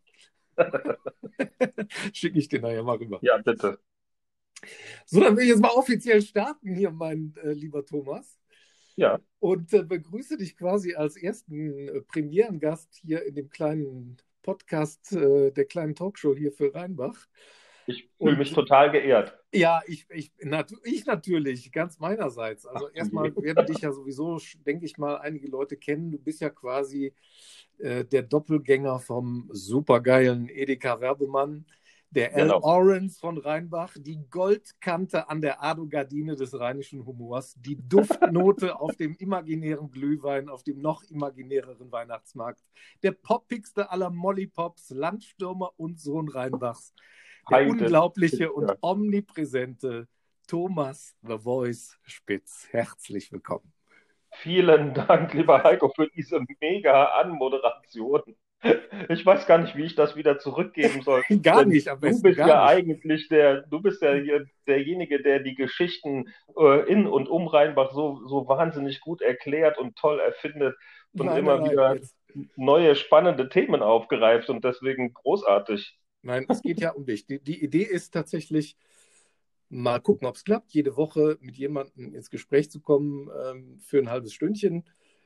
[2.14, 3.20] schicke ich dir nachher mal rüber.
[3.22, 3.80] Ja, bitte.
[5.06, 8.40] So, dann will ich jetzt mal offiziell starten hier, mein äh, lieber Thomas.
[8.96, 15.14] Ja, Und äh, begrüße dich quasi als ersten äh, Premierengast hier in dem kleinen Podcast
[15.14, 17.28] äh, der kleinen Talkshow hier für Rheinbach.
[17.88, 19.38] Ich fühle mich total geehrt.
[19.54, 22.66] Ja, ich, ich, nat ich natürlich, ganz meinerseits.
[22.66, 23.42] Also Ach, erstmal je.
[23.42, 26.12] werden dich ja sowieso, denke ich mal, einige Leute kennen.
[26.12, 27.14] Du bist ja quasi
[27.80, 31.66] äh, der Doppelgänger vom supergeilen Edeka Werbemann,
[32.10, 32.62] der Al Genau.
[32.62, 39.16] Orange von Rheinbach, die Goldkante an der Ado-Gardine des rheinischen Humors, die Duftnote auf dem
[39.16, 42.62] imaginären Glühwein, auf dem noch imaginäreren Weihnachtsmarkt,
[43.02, 46.94] der poppigste aller Mollypops, Landstürmer und Sohn Rheinbachs,
[47.50, 47.72] der Heide.
[47.72, 48.76] unglaubliche und Ja.
[48.82, 50.08] omnipräsente
[50.48, 52.68] Thomas The Voice Spitz.
[52.72, 53.74] Herzlich willkommen.
[54.32, 58.22] Vielen Dank, lieber Heiko, für diese mega Anmoderation.
[59.10, 61.22] Ich weiß gar nicht, wie ich das wieder zurückgeben soll.
[61.44, 62.24] gar nicht, am besten.
[62.24, 66.26] Du bist ja eigentlich der, du bist der, derjenige, der die Geschichten
[66.58, 70.76] äh, in und um Rheinbach so, so wahnsinnig gut erklärt und toll erfindet
[71.14, 75.98] und nein, immer nein, wieder nein, neue spannende Themen aufgreift und deswegen großartig.
[76.28, 77.26] Nein, es geht ja um dich.
[77.26, 78.76] Die, die Idee ist tatsächlich,
[79.70, 84.00] mal gucken, ob es klappt, jede Woche mit jemandem ins Gespräch zu kommen ähm, für
[84.00, 84.84] ein halbes Stündchen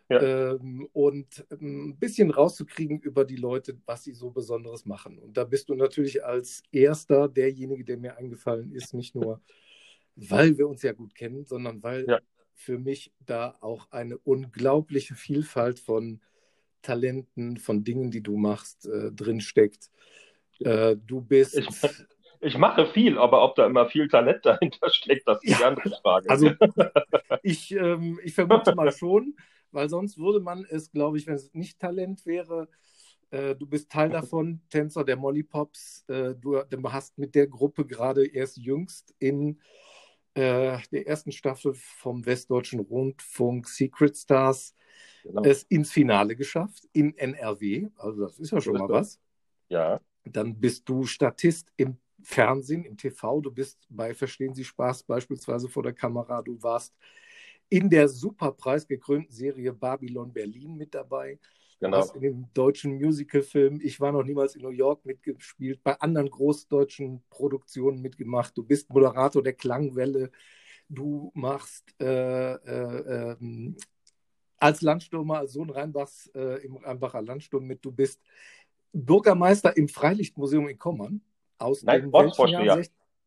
[0.09, 0.21] ja.
[0.21, 5.17] ähm, und ähm, ein bisschen rauszukriegen über die Leute, was sie so Besonderes machen.
[5.17, 9.41] Und da bist du natürlich als erster derjenige, der mir eingefallen ist, nicht nur,
[10.15, 12.19] weil wir uns ja gut kennen, sondern weil ja.
[12.53, 16.21] für mich da auch eine unglaubliche Vielfalt von
[16.83, 19.89] Talenten, von Dingen, die du machst, äh, drinsteckt.
[20.61, 21.57] Äh, du bist.
[21.57, 21.67] Ich,
[22.39, 25.63] ich mache viel, aber ob da immer viel Talent dahinter steckt, das ist ja, die
[25.63, 26.29] andere Frage.
[26.29, 26.51] Also
[27.43, 29.35] ich, ähm, ich vermute mal schon,
[29.71, 32.67] weil sonst würde man es, glaube ich, wenn es nicht Talent wäre,
[33.31, 36.05] äh, du bist Teil davon, Tänzer der Mollypops.
[36.07, 39.59] Äh, du, du, hast mit der Gruppe gerade erst jüngst in
[40.33, 44.75] äh, der ersten Staffel vom Westdeutschen Rundfunk Secret Stars
[45.23, 45.43] genau.
[45.43, 47.89] es ins Finale geschafft, in NRW.
[47.97, 49.19] Also das ist ja schon mal was.
[49.69, 50.01] Ja.
[50.23, 53.41] Dann bist du Statist im Fernsehen, im TV.
[53.41, 56.41] Du bist bei Verstehen Sie Spaß beispielsweise vor der Kamera.
[56.41, 56.93] Du warst
[57.69, 61.39] in der super preisgekrönten Serie Babylon Berlin mit dabei.
[61.79, 61.97] Genau.
[61.97, 65.99] Du hast in dem deutschen Musicalfilm Ich war noch niemals in New York mitgespielt, bei
[65.99, 68.55] anderen großdeutschen Produktionen mitgemacht.
[68.55, 70.31] Du bist Moderator der Klangwelle.
[70.89, 73.73] Du machst äh, äh, äh,
[74.57, 77.83] als Landstürmer, als Sohn Rheinbachs äh, im Rheinbacher Landsturm mit.
[77.83, 78.21] Du bist
[78.93, 81.21] Bürgermeister im Freilichtmuseum in Kommern.
[81.57, 82.81] Aus Nein, Ortsvorsteher.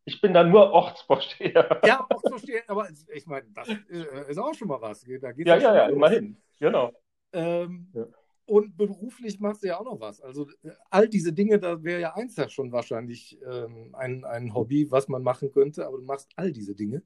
[0.07, 1.81] Ich bin da nur Ortsvorsteher.
[1.85, 5.01] Ja, Ortsvorsteher, aber ich meine, das äh, ist auch schon mal was.
[5.01, 6.37] Da geht's ja, ja, ja, immerhin.
[6.59, 6.91] Genau.
[7.33, 8.05] Ähm, ja.
[8.45, 10.21] Und beruflich machst du ja auch noch was.
[10.21, 10.47] Also
[10.91, 15.07] all diese Dinge, da wäre ja eins ja schon wahrscheinlich ähm, ein, ein Hobby, was
[15.07, 17.01] man machen könnte, aber du machst all diese Dinge.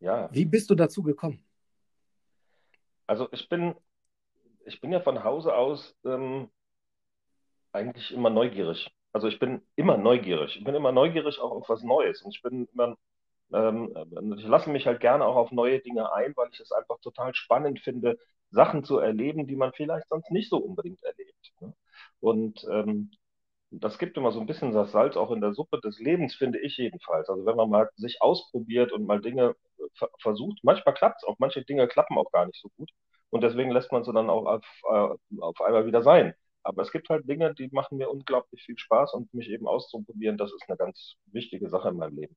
[0.00, 0.30] Ja.
[0.32, 1.44] Wie bist du dazu gekommen?
[3.06, 3.74] Also ich bin,
[4.64, 6.48] ich bin ja von Hause aus ähm,
[7.74, 8.90] eigentlich immer neugierig.
[9.12, 10.56] Also ich bin immer neugierig.
[10.56, 12.22] Ich bin immer neugierig auch auf was Neues.
[12.22, 12.96] Und ich bin immer,
[13.52, 13.94] ähm,
[14.38, 17.34] ich lasse mich halt gerne auch auf neue Dinge ein, weil ich es einfach total
[17.34, 18.18] spannend finde,
[18.50, 21.52] Sachen zu erleben, die man vielleicht sonst nicht so unbedingt erlebt.
[21.60, 21.74] Ne?
[22.20, 23.10] Und ähm,
[23.70, 26.60] das gibt immer so ein bisschen das Salz auch in der Suppe des Lebens, finde
[26.60, 27.28] ich jedenfalls.
[27.28, 31.36] Also wenn man mal sich ausprobiert und mal Dinge äh, versucht, manchmal klappt es auch,
[31.38, 32.90] manche Dinge klappen auch gar nicht so gut.
[33.30, 36.34] Und deswegen lässt man sie dann auch auf, äh, auf einmal wieder sein.
[36.64, 40.38] Aber es gibt halt Dinge, die machen mir unglaublich viel Spaß und mich eben auszuprobieren,
[40.38, 42.36] das ist eine ganz wichtige Sache in meinem Leben.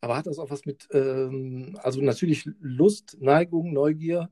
[0.00, 4.28] Aber hat das auch was mit, ähm, also natürlich Lust, Neigung, Neugier,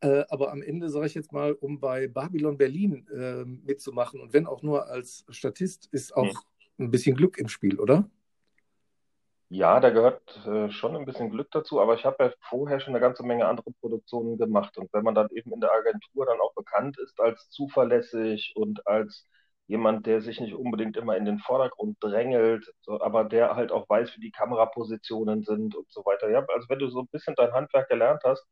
[0.00, 4.32] äh, aber am Ende sage ich jetzt mal, um bei Babylon Berlin äh, mitzumachen und
[4.32, 6.26] wenn auch nur als Statist, ist auch
[6.78, 6.86] hm.
[6.86, 8.10] ein bisschen Glück im Spiel, oder?
[9.48, 12.94] Ja, da gehört äh, schon ein bisschen Glück dazu, aber ich habe ja vorher schon
[12.94, 14.76] eine ganze Menge andere Produktionen gemacht.
[14.78, 18.86] Und wenn man dann eben in der Agentur dann auch bekannt ist als zuverlässig und
[18.86, 19.26] als
[19.66, 23.88] jemand, der sich nicht unbedingt immer in den Vordergrund drängelt, so, aber der halt auch
[23.88, 26.28] weiß, wie die Kamerapositionen sind und so weiter.
[26.30, 28.44] Ja, also wenn du so ein bisschen dein Handwerk gelernt hast,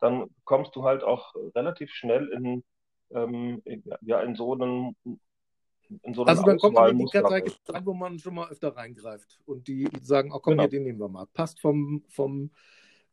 [0.00, 2.64] dann kommst du halt auch relativ schnell in,
[3.10, 3.62] ähm,
[4.02, 4.96] ja, in so einen
[6.12, 9.40] so also dann kommt man in die Kartei rein, wo man schon mal öfter reingreift
[9.46, 10.64] und die sagen, oh komm, genau.
[10.64, 11.26] hier, den nehmen wir mal.
[11.26, 12.50] Passt vom, vom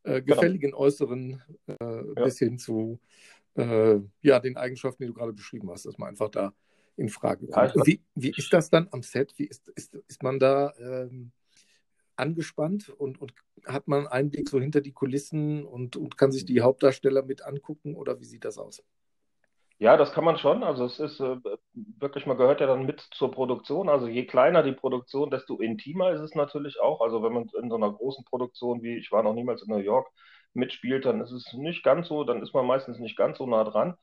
[0.04, 0.36] äh, genau.
[0.36, 0.80] gefälligen genau.
[0.80, 2.24] Äußeren äh, ja.
[2.24, 3.00] bis hin zu
[3.56, 6.54] äh, ja, den Eigenschaften, die du gerade beschrieben hast, dass man einfach da
[6.98, 7.76] in Frage kommt.
[7.76, 9.34] Ja, wie, wie ist das dann am Set?
[9.38, 11.32] Wie ist, ist, ist man da ähm,
[12.16, 13.34] angespannt und, und
[13.66, 17.44] hat man einen Blick so hinter die Kulissen und, und kann sich die Hauptdarsteller mit
[17.44, 18.84] angucken oder wie sieht das aus?
[19.78, 20.64] Ja, das kann man schon.
[20.64, 21.38] Also es ist äh,
[21.74, 23.90] wirklich, man gehört ja dann mit zur Produktion.
[23.90, 27.02] Also je kleiner die Produktion, desto intimer ist es natürlich auch.
[27.02, 29.80] Also wenn man in so einer großen Produktion wie ich war noch niemals in New
[29.82, 30.08] York
[30.54, 33.64] mitspielt, dann ist es nicht ganz so, dann ist man meistens nicht ganz so nah
[33.66, 33.96] dran.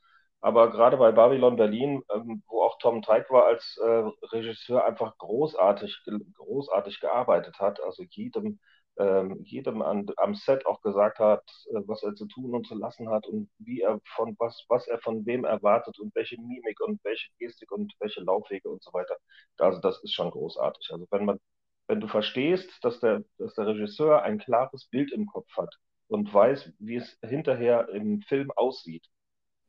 [0.42, 3.86] Aber gerade bei Babylon Berlin, ähm, wo auch Tom Teig war als äh,
[4.32, 6.02] Regisseur, einfach großartig,
[6.34, 7.80] großartig gearbeitet hat.
[7.82, 8.58] Also jedem
[8.98, 12.74] ähm, jedem an, am Set auch gesagt hat, äh, was er zu tun und zu
[12.74, 16.80] lassen hat und wie er von was, was er von wem erwartet und welche Mimik
[16.80, 19.16] und welche Gestik und welche Laufwege und so weiter.
[19.58, 20.90] Also das ist schon großartig.
[20.92, 21.40] Also wenn man,
[21.88, 25.74] wenn du verstehst, dass der, dass der Regisseur ein klares Bild im Kopf hat
[26.08, 29.06] und weiß, wie es hinterher im Film aussieht,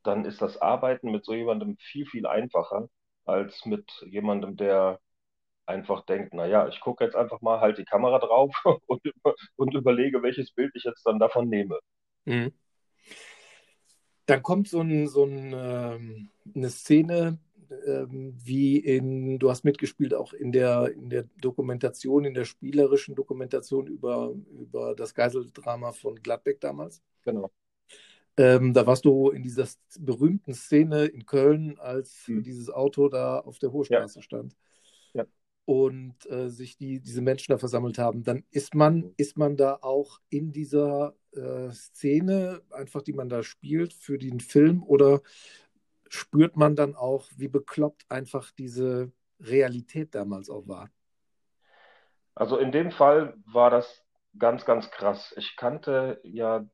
[0.04, 2.88] dann ist das Arbeiten mit so jemandem viel, viel einfacher
[3.24, 5.00] als mit jemandem, der
[5.66, 8.54] einfach denkt, naja, ich gucke jetzt einfach mal halt die Kamera drauf
[8.86, 9.02] und,
[9.56, 11.78] und überlege, welches Bild ich jetzt dann davon nehme.
[12.24, 12.52] Mhm.
[14.26, 17.38] Dann kommt so, ein, so ein, ähm, eine Szene,
[17.86, 23.14] ähm, wie in, du hast mitgespielt auch in der, in der Dokumentation, in der spielerischen
[23.14, 27.02] Dokumentation über, über das Geiseldrama von Gladbeck damals.
[27.22, 27.50] Genau.
[28.36, 29.68] Ähm, da warst du in dieser
[30.00, 32.42] berühmten Szene in Köln, als hm.
[32.42, 34.22] dieses Auto da auf der Hohe Straße ja.
[34.22, 34.56] stand.
[35.66, 38.22] Und äh, sich die, diese Menschen da versammelt haben.
[38.22, 39.14] Dann ist man, hm.
[39.16, 44.40] ist man da auch in dieser äh, Szene, einfach die man da spielt, für den
[44.40, 45.22] Film oder
[46.08, 49.10] spürt man dann auch, wie bekloppt einfach diese
[49.40, 50.90] Realität damals auch war?
[52.34, 54.04] Also in dem Fall war das
[54.38, 55.34] ganz, ganz krass.
[55.36, 56.66] Ich kannte ja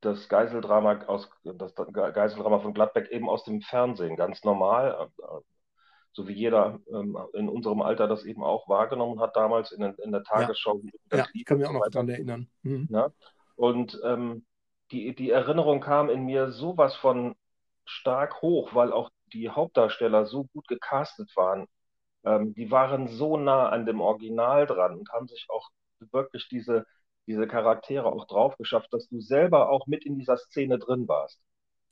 [0.00, 5.10] das Geiseldrama aus das Geiseldrama von Gladbeck eben aus dem Fernsehen, ganz normal,
[6.12, 10.12] so wie jeder ähm, in unserem Alter das eben auch wahrgenommen hat damals in, in
[10.12, 10.80] der Tagesschau.
[11.12, 12.48] Ja, ja ich kann mich auch noch daran erinnern.
[12.62, 12.88] Mhm.
[12.90, 13.10] Ja?
[13.56, 14.44] Und ähm,
[14.90, 17.34] die, die Erinnerung kam in mir sowas von
[17.84, 21.66] stark hoch, weil auch die Hauptdarsteller so gut gecastet waren.
[22.24, 25.68] Ähm, die waren so nah an dem Original dran und haben sich auch
[26.12, 26.86] wirklich diese,
[27.26, 31.40] diese Charaktere auch drauf geschafft, dass du selber auch mit in dieser Szene drin warst.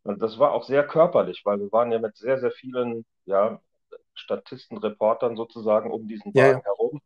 [0.02, 3.60] Und das war auch sehr körperlich, weil wir waren ja mit sehr, sehr vielen ja,
[4.16, 6.64] Statisten, Reportern sozusagen um diesen Wagen ja, ja.
[6.64, 7.00] herum.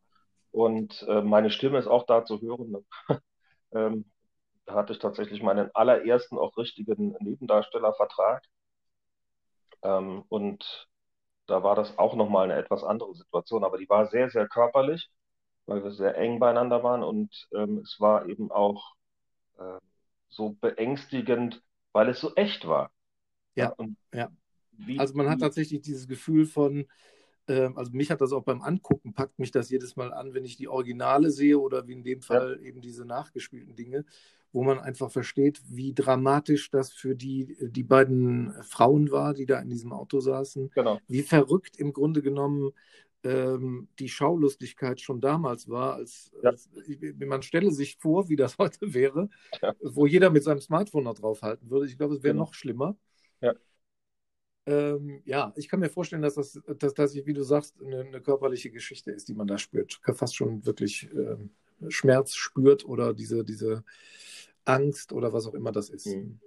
[0.51, 2.85] Und äh, meine Stimme ist auch da zu hören.
[3.71, 4.05] ähm,
[4.65, 8.43] da hatte ich tatsächlich meinen allerersten auch richtigen Nebendarstellervertrag.
[9.83, 10.89] Ähm, und
[11.47, 15.09] da war das auch nochmal eine etwas andere Situation, aber die war sehr, sehr körperlich,
[15.65, 18.93] weil wir sehr eng beieinander waren und ähm, es war eben auch
[19.57, 19.79] äh,
[20.29, 22.91] so beängstigend, weil es so echt war.
[23.55, 23.87] Ja, ja.
[24.13, 24.29] ja.
[24.77, 26.85] Wie, also man hat tatsächlich dieses Gefühl von,
[27.47, 30.45] äh, also mich hat das auch beim Angucken, packt mich das jedes Mal an, wenn
[30.45, 32.67] ich die Originale sehe oder wie in dem Fall ja.
[32.67, 34.05] eben diese nachgespielten Dinge
[34.53, 39.59] wo man einfach versteht, wie dramatisch das für die, die beiden Frauen war, die da
[39.59, 40.71] in diesem Auto saßen.
[40.75, 40.99] Genau.
[41.07, 42.71] Wie verrückt im Grunde genommen
[43.23, 45.95] ähm, die Schaulustigkeit schon damals war.
[45.95, 46.49] Als, ja.
[46.49, 46.69] als,
[47.19, 49.29] man stelle sich vor, wie das heute wäre,
[49.61, 49.73] ja.
[49.81, 51.85] wo jeder mit seinem Smartphone noch draufhalten würde.
[51.85, 52.45] Ich glaube, es wäre genau.
[52.45, 52.97] noch schlimmer.
[53.41, 53.53] Ja.
[54.65, 58.21] Ähm, ja, ich kann mir vorstellen, dass das, dass, dass wie du sagst, eine, eine,
[58.21, 59.99] körperliche Geschichte ist, die man da spürt.
[60.13, 61.49] Fast schon wirklich ähm,
[61.89, 63.83] Schmerz spürt oder diese, diese
[64.65, 66.07] Angst oder was auch immer das ist.
[66.07, 66.39] Mhm.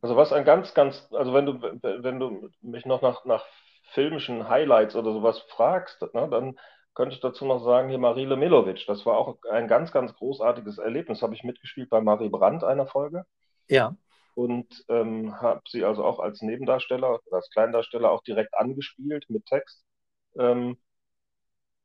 [0.00, 3.44] Also was ein ganz, ganz, also wenn du, wenn du mich noch nach, nach
[3.92, 6.58] filmischen Highlights oder sowas fragst, ne, dann
[6.94, 10.78] könnte ich dazu noch sagen, hier Marile Milovic, das war auch ein ganz, ganz großartiges
[10.78, 11.22] Erlebnis.
[11.22, 13.24] Habe ich mitgespielt bei Marie Brandt einer Folge.
[13.68, 13.96] Ja.
[14.38, 19.84] Und ähm, habe sie also auch als Nebendarsteller, als Kleindarsteller auch direkt angespielt mit Text.
[20.38, 20.78] Ähm,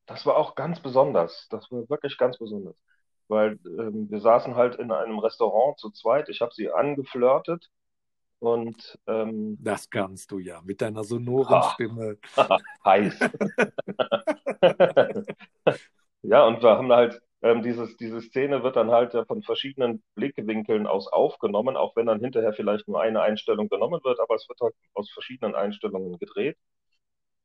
[0.06, 1.48] das war auch ganz besonders.
[1.50, 2.78] Das war wirklich ganz besonders
[3.28, 6.30] weil ähm, wir saßen halt in einem Restaurant zu zweit.
[6.30, 7.70] Ich habe sie angeflirtet
[8.40, 12.18] und ähm, das kannst du ja mit deiner sonoren ha, Stimme.
[12.86, 13.20] Heiß.
[16.22, 20.04] ja, und wir haben halt ähm, dieses, diese Szene wird dann halt ja von verschiedenen
[20.16, 24.50] Blickwinkeln aus aufgenommen, auch wenn dann hinterher vielleicht nur eine Einstellung genommen wird, aber es
[24.50, 26.58] wird halt aus verschiedenen Einstellungen gedreht.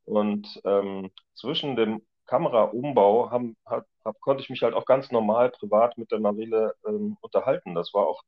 [0.04, 5.50] Und ähm, zwischen dem Kameraumbau haben, hat, hab, konnte ich mich halt auch ganz normal
[5.50, 7.74] privat mit der Marile ähm, unterhalten.
[7.74, 8.22] Das war auch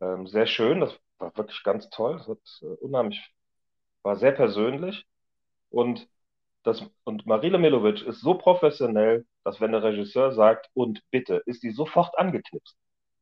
[0.00, 3.20] ähm, sehr schön, das war wirklich ganz toll, das hat äh, unheimlich,
[4.02, 5.06] war sehr persönlich
[5.70, 6.08] und
[6.64, 11.62] das, und Marile Milovic ist so professionell, dass wenn der Regisseur sagt, und bitte, ist
[11.62, 12.76] die sofort angeknipst.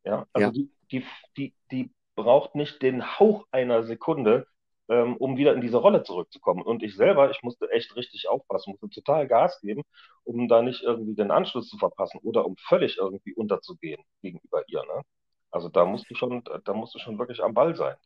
[0.05, 0.53] Ja, also ja.
[0.53, 1.05] Die, die,
[1.37, 4.47] die, die braucht nicht den Hauch einer Sekunde,
[4.89, 6.63] ähm, um wieder in diese Rolle zurückzukommen.
[6.63, 9.83] Und ich selber, ich musste echt richtig aufpassen, musste total Gas geben,
[10.25, 14.83] um da nicht irgendwie den Anschluss zu verpassen oder um völlig irgendwie unterzugehen gegenüber ihr.
[14.83, 15.03] Ne?
[15.51, 17.97] Also da musst du schon, da musst du schon wirklich am Ball sein.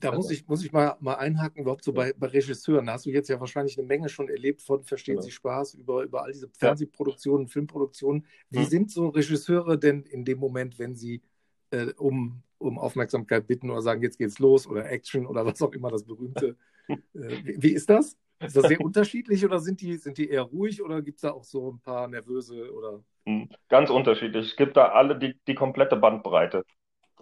[0.00, 2.86] da also, muss ich, muss ich mal, mal einhaken, überhaupt so bei, bei Regisseuren.
[2.86, 5.22] Da hast du jetzt ja wahrscheinlich eine Menge schon erlebt von Verstehen ja.
[5.22, 8.26] Sie Spaß über, über all diese Fernsehproduktionen, Filmproduktionen.
[8.50, 8.66] Wie hm.
[8.66, 11.22] sind so Regisseure denn in dem Moment, wenn sie
[11.70, 15.72] äh, um um Aufmerksamkeit bitten oder sagen, jetzt geht's los oder Action oder was auch
[15.72, 16.56] immer das berühmte.
[16.88, 18.16] äh, wie, wie, ist das?
[18.40, 21.32] Ist das sehr unterschiedlich oder sind die, sind die eher ruhig oder gibt es da
[21.32, 23.02] auch so ein paar nervöse oder?
[23.26, 24.50] Hm, ganz unterschiedlich.
[24.50, 26.64] Es gibt da alle die, die komplette Bandbreite.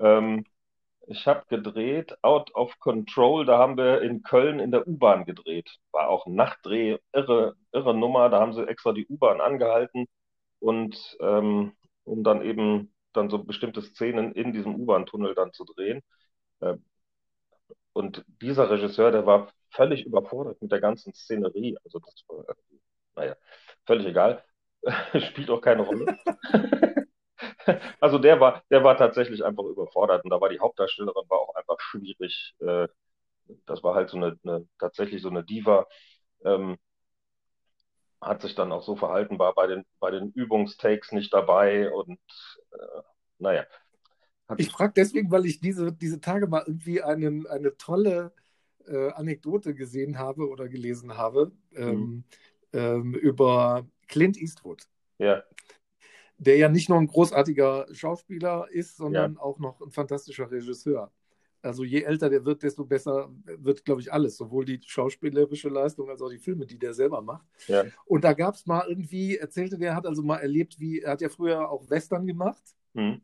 [0.00, 0.44] Ähm,
[1.06, 5.78] ich habe gedreht, Out of Control, da haben wir in Köln in der U-Bahn gedreht.
[5.92, 10.06] War auch ein Nachtdreh, irre, irre Nummer, da haben sie extra die U-Bahn angehalten
[10.60, 11.74] und ähm,
[12.04, 16.02] um dann eben dann so bestimmte Szenen in diesem U-Bahn-Tunnel dann zu drehen.
[16.60, 16.76] Äh,
[17.92, 21.76] und dieser Regisseur, der war völlig überfordert mit der ganzen Szenerie.
[21.84, 22.44] Also das war,
[23.16, 23.36] naja,
[23.86, 24.44] völlig egal.
[25.30, 26.18] Spielt auch keine Rolle.
[28.00, 31.54] also der war, der war tatsächlich einfach überfordert und da war die Hauptdarstellerin war auch
[31.54, 32.54] einfach schwierig.
[32.60, 32.88] Äh,
[33.66, 35.86] das war halt so eine, eine tatsächlich so eine Diva.
[36.44, 36.76] Ähm,
[38.20, 42.18] hat sich dann auch so verhalten, war bei den, bei den Übungstakes nicht dabei und
[42.72, 43.02] äh,
[43.38, 43.64] naja.
[44.56, 48.32] Ich frage deswegen, weil ich diese, diese Tage mal irgendwie einen, eine tolle
[48.86, 52.24] äh, Anekdote gesehen habe oder gelesen habe ähm, mhm.
[52.72, 54.86] ähm, über Clint Eastwood.
[55.18, 55.42] Ja.
[56.38, 59.40] Der ja nicht nur ein großartiger Schauspieler ist, sondern ja.
[59.40, 61.12] auch noch ein fantastischer Regisseur.
[61.64, 64.36] Also je älter der wird, desto besser wird, glaube ich, alles.
[64.36, 67.46] Sowohl die schauspielerische Leistung als auch die Filme, die der selber macht.
[67.68, 67.84] Ja.
[68.04, 71.22] Und da gab es mal irgendwie, erzählte der, hat also mal erlebt, wie, er hat
[71.22, 72.62] ja früher auch Western gemacht.
[72.92, 73.22] Mhm.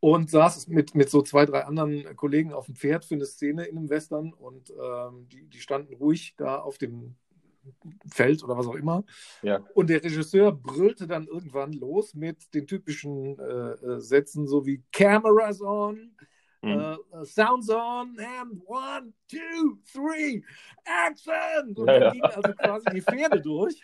[0.00, 3.64] Und saß mit, mit so zwei, drei anderen Kollegen auf dem Pferd für eine Szene
[3.66, 7.16] in einem Western und ähm, die, die standen ruhig da auf dem
[8.10, 9.04] Feld oder was auch immer.
[9.42, 9.64] Ja.
[9.74, 14.82] Und der Regisseur brüllte dann irgendwann los mit den typischen äh, äh Sätzen, so wie
[14.92, 16.12] Cameras on,
[16.62, 16.98] Mhm.
[17.12, 20.42] Uh, sounds on and one, two, three,
[20.84, 21.74] action!
[21.74, 22.10] Und ja, dann ja.
[22.10, 23.82] gingen also quasi die Pferde durch.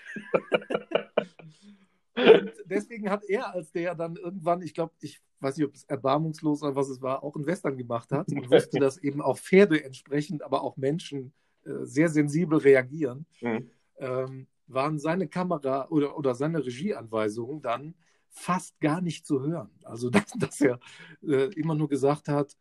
[2.16, 5.84] Und deswegen hat er, als der dann irgendwann, ich glaube, ich weiß nicht, ob es
[5.84, 9.38] erbarmungslos oder was es war, auch ein Western gemacht hat und wusste, dass eben auch
[9.38, 11.45] Pferde entsprechend, aber auch Menschen äh,
[11.82, 13.70] sehr sensibel reagieren, mhm.
[13.98, 17.94] ähm, waren seine Kamera oder, oder seine Regieanweisungen dann
[18.28, 19.70] fast gar nicht zu hören.
[19.84, 20.78] Also, dass, dass er
[21.22, 22.56] äh, immer nur gesagt hat,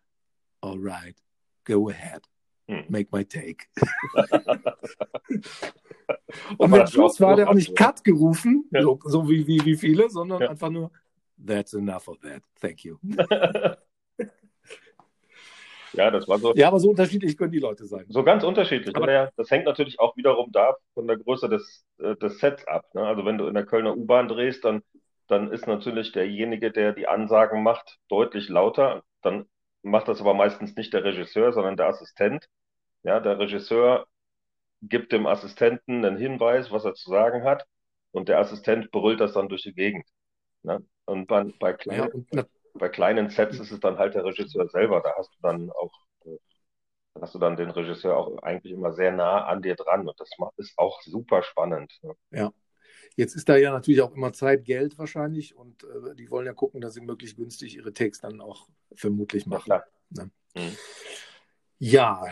[0.62, 1.16] all right,
[1.64, 2.24] go ahead,
[2.68, 2.86] hm.
[2.90, 3.66] make my take.
[6.58, 8.82] Und am Schluss war der auch nicht Cut gerufen, ja.
[8.82, 10.50] so, so, wie, wie, wie viele, sondern ja.
[10.50, 10.92] einfach nur,
[11.44, 12.98] that's enough of that, thank you.
[15.98, 16.54] ja, das war so.
[16.56, 18.06] Ja, aber so unterschiedlich können die Leute sein.
[18.10, 18.96] So ganz unterschiedlich.
[18.96, 22.68] Aber ja, das hängt natürlich auch wiederum da von der Größe des, äh, des Sets
[22.68, 22.86] ab.
[22.94, 23.06] Ne?
[23.06, 24.84] Also wenn du in der Kölner U-Bahn drehst, dann,
[25.28, 29.04] dann ist natürlich derjenige, der die Ansagen macht, deutlich lauter.
[29.22, 29.46] Dann
[29.82, 32.46] macht das aber meistens nicht der Regisseur, sondern der Assistent.
[33.04, 34.06] Ja, der Regisseur
[34.82, 37.66] gibt dem Assistenten einen Hinweis, was er zu sagen hat,
[38.12, 40.06] und der Assistent brüllt das dann durch die Gegend.
[40.64, 40.84] Ne?
[41.06, 42.44] Und bei, bei, kleinen, ja,
[42.78, 45.02] bei kleinen Sets ist es dann halt der Regisseur selber.
[45.02, 45.92] Da hast du dann auch,
[47.14, 50.20] da hast du dann den Regisseur auch eigentlich immer sehr nah an dir dran und
[50.20, 51.98] das macht, ist auch super spannend.
[52.02, 52.14] Ne?
[52.32, 52.52] Ja.
[53.16, 56.54] Jetzt ist da ja natürlich auch immer Zeit, Geld wahrscheinlich und äh, die wollen ja
[56.54, 59.70] gucken, dass sie möglichst günstig ihre Takes dann auch vermutlich machen.
[59.70, 60.32] Ja, ne?
[60.56, 60.76] mhm.
[61.80, 62.26] ja,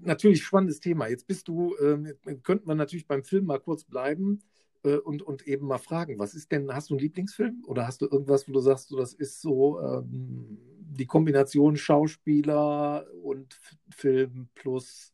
[0.00, 1.08] natürlich spannendes Thema.
[1.08, 4.44] Jetzt bist du, äh, könnten wir natürlich beim Film mal kurz bleiben
[4.84, 8.02] äh, und, und eben mal fragen, was ist denn, hast du einen Lieblingsfilm oder hast
[8.02, 13.58] du irgendwas, wo du sagst, so, das ist so ähm, die Kombination Schauspieler und
[13.90, 15.12] Film plus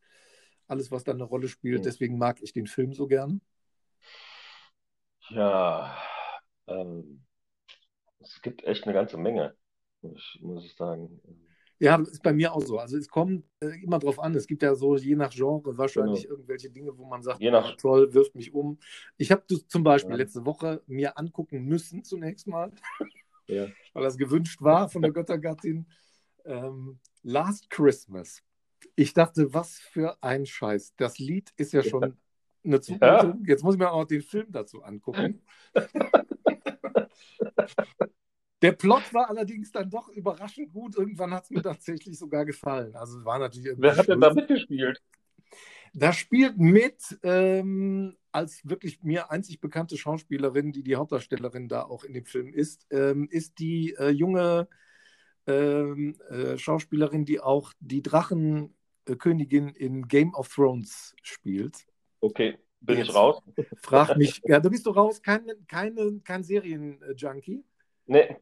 [0.67, 1.81] alles, was da eine Rolle spielt.
[1.81, 1.85] Mhm.
[1.85, 3.41] Deswegen mag ich den Film so gern.
[5.31, 5.97] Ja,
[6.67, 7.25] ähm,
[8.21, 9.55] es gibt echt eine ganze Menge,
[10.03, 11.21] muss, muss ich sagen.
[11.81, 12.79] Ja, das ist bei mir auch so.
[12.79, 14.35] Also es kommt äh, immer drauf an.
[14.35, 16.35] Es gibt ja so je nach Genre wahrscheinlich genau.
[16.35, 17.77] irgendwelche Dinge, wo man sagt, je nach...
[17.77, 18.79] toll, wirft mich um.
[19.17, 20.17] Ich habe zum Beispiel ja.
[20.17, 22.73] letzte Woche mir angucken müssen zunächst mal,
[23.47, 23.69] ja.
[23.93, 25.87] weil das gewünscht war von der Göttergattin.
[26.45, 28.43] Ähm, Last Christmas.
[28.97, 30.95] Ich dachte, was für ein Scheiß.
[30.97, 32.17] Das Lied ist ja schon
[32.65, 33.09] eine Zumutung.
[33.09, 33.39] Ja.
[33.47, 35.43] Jetzt muss ich mir auch den Film dazu angucken.
[38.63, 40.97] Der Plot war allerdings dann doch überraschend gut.
[40.97, 42.95] Irgendwann hat es mir tatsächlich sogar gefallen.
[42.97, 45.01] Also war natürlich Wer hat denn da mitgespielt?
[45.95, 52.05] Da spielt mit ähm, als wirklich mir einzig bekannte Schauspielerin, die die Hauptdarstellerin da auch
[52.05, 54.69] in dem Film ist, ähm, ist die äh, junge
[55.47, 61.87] ähm, äh, Schauspielerin, die auch die Drachenkönigin in Game of Thrones spielt.
[62.21, 63.43] Okay, bin Jetzt ich raus?
[63.83, 64.41] Frag mich.
[64.45, 65.23] Ja, da bist du raus.
[65.23, 67.65] Kein, keine, kein Serien-Junkie?
[68.07, 68.37] Nee.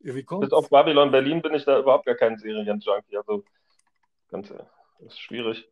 [0.00, 0.46] Wie kommt's?
[0.46, 3.16] Bis auf Babylon Berlin bin ich da überhaupt gar kein Serien-Junkie.
[3.16, 3.44] Also,
[4.28, 4.66] ganz, das
[5.06, 5.68] ist schwierig.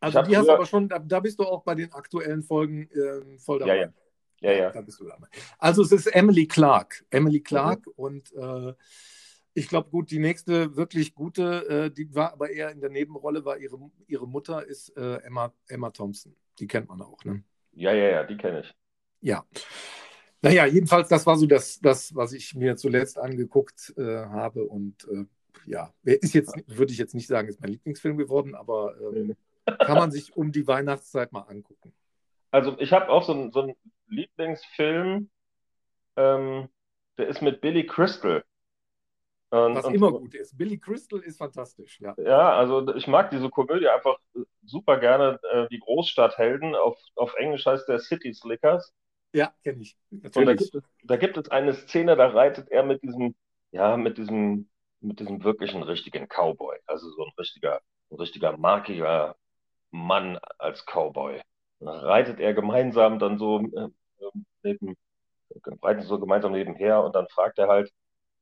[0.00, 2.88] Also, die hast du aber schon, da, da, bist du auch bei den aktuellen Folgen
[2.90, 3.76] äh, voll dabei.
[3.76, 3.92] Ja, ja.
[4.40, 4.70] Ja, ja.
[4.70, 5.28] Da bist du dabei.
[5.58, 7.04] Also, es ist Emily Clark.
[7.10, 7.92] Emily Clark mhm.
[7.96, 8.74] und äh,
[9.54, 13.44] ich glaube, gut, die nächste wirklich gute, äh, die war aber eher in der Nebenrolle,
[13.46, 16.36] war ihre, ihre Mutter ist äh, Emma, Emma Thompson.
[16.58, 17.42] Die kennt man auch, ne?
[17.72, 18.74] Ja, ja, ja, die kenne ich.
[19.22, 19.44] Ja.
[20.42, 24.64] Naja, jedenfalls, das war so das, das was ich mir zuletzt angeguckt äh, habe.
[24.64, 25.24] Und äh,
[25.64, 29.36] ja, ist jetzt, würde ich jetzt nicht sagen, ist mein Lieblingsfilm geworden, aber ähm,
[29.78, 31.92] kann man sich um die Weihnachtszeit mal angucken.
[32.50, 33.74] Also ich habe auch so, einen, so einen
[34.08, 35.30] Lieblingsfilm,
[36.16, 36.68] ähm,
[37.18, 38.44] der ist mit Billy Crystal.
[39.50, 40.56] Und, Was und, immer gut ist.
[40.58, 42.14] Billy Crystal ist fantastisch, ja.
[42.18, 44.18] Ja, also ich mag diese Komödie einfach
[44.64, 45.38] super gerne.
[45.52, 48.92] Äh, die Großstadthelden, auf, auf Englisch heißt der City Slickers.
[49.32, 49.96] Ja, kenne ich.
[50.10, 53.34] Und da gibt, es, da gibt es eine Szene, da reitet er mit diesem,
[53.70, 54.68] ja, mit diesem,
[55.00, 56.78] mit diesem wirklichen richtigen Cowboy.
[56.86, 59.36] Also so ein richtiger, ein richtiger markiger
[59.90, 61.40] Mann als Cowboy.
[61.80, 63.88] reitet er gemeinsam dann so äh,
[64.62, 64.96] neben,
[65.82, 67.92] reiten so gemeinsam nebenher und dann fragt er halt,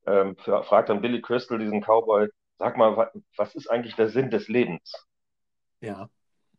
[0.07, 2.29] ähm, fragt dann Billy Crystal diesen Cowboy,
[2.59, 5.07] sag mal, was ist eigentlich der Sinn des Lebens?
[5.81, 6.09] Ja.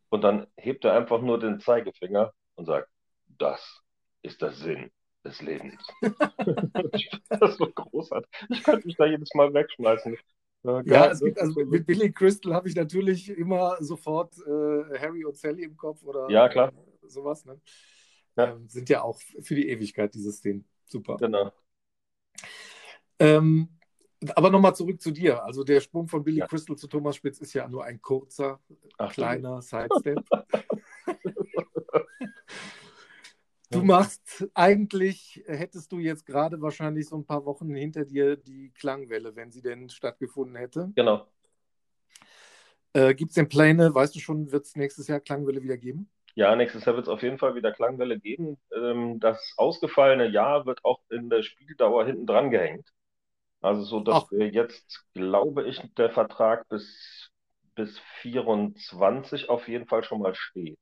[0.09, 2.89] Und dann hebt er einfach nur den Zeigefinger und sagt,
[3.27, 3.81] das
[4.25, 4.91] ist der Sinn
[5.23, 5.81] des Lebens.
[7.29, 8.29] das ist so großartig.
[8.49, 10.17] Ich könnte mich da jedes Mal wegschmeißen.
[10.63, 15.23] Ja, ja es gibt, also mit Billy Crystal habe ich natürlich immer sofort äh, Harry
[15.25, 16.69] und Sally im Kopf oder ja, klar.
[16.69, 17.45] Äh, sowas.
[17.45, 17.59] Ne?
[18.35, 18.51] Ja.
[18.51, 20.67] Ähm, sind ja auch für die Ewigkeit diese Szenen.
[20.85, 21.17] Super.
[21.17, 21.51] Genau.
[23.19, 23.69] Ähm,
[24.35, 25.43] aber nochmal zurück zu dir.
[25.43, 26.47] Also der Sprung von Billy ja.
[26.47, 28.59] Crystal zu Thomas Spitz ist ja nur ein kurzer,
[28.97, 30.19] Ach, kleiner Sidestep.
[33.71, 38.71] Du machst eigentlich, hättest du jetzt gerade wahrscheinlich so ein paar Wochen hinter dir die
[38.71, 40.93] Klangwelle, wenn sie denn stattgefunden hätte.
[40.95, 41.27] Genau.
[42.93, 46.09] Äh, Gibt es denn Pläne, weißt du schon, wird es nächstes Jahr Klangwelle wieder geben?
[46.35, 48.57] Ja, nächstes Jahr wird es auf jeden Fall wieder Klangwelle geben.
[48.75, 52.89] Ähm, das ausgefallene Jahr wird auch in der Spieldauer hinten dran gehängt.
[53.61, 54.31] Also so, dass Ach.
[54.31, 57.31] wir jetzt, glaube ich, der Vertrag bis,
[57.75, 60.79] bis 24 auf jeden Fall schon mal steht.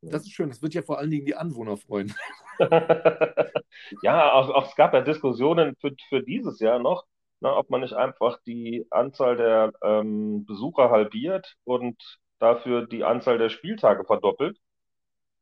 [0.00, 0.48] Das ist schön.
[0.48, 2.14] Das wird ja vor allen Dingen die Anwohner freuen.
[4.02, 7.06] ja, auch, auch, es gab ja Diskussionen für, für dieses Jahr noch,
[7.40, 13.38] ne, ob man nicht einfach die Anzahl der ähm, Besucher halbiert und dafür die Anzahl
[13.38, 14.58] der Spieltage verdoppelt.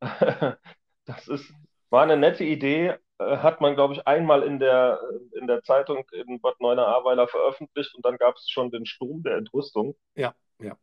[1.04, 1.52] das ist,
[1.90, 5.00] war eine nette Idee, äh, hat man, glaube ich, einmal in der,
[5.38, 9.36] in der Zeitung in Bad Neuenahr-Ahrweiler veröffentlicht und dann gab es schon den Sturm der
[9.36, 9.96] Entrüstung.
[10.14, 10.76] Ja, ja.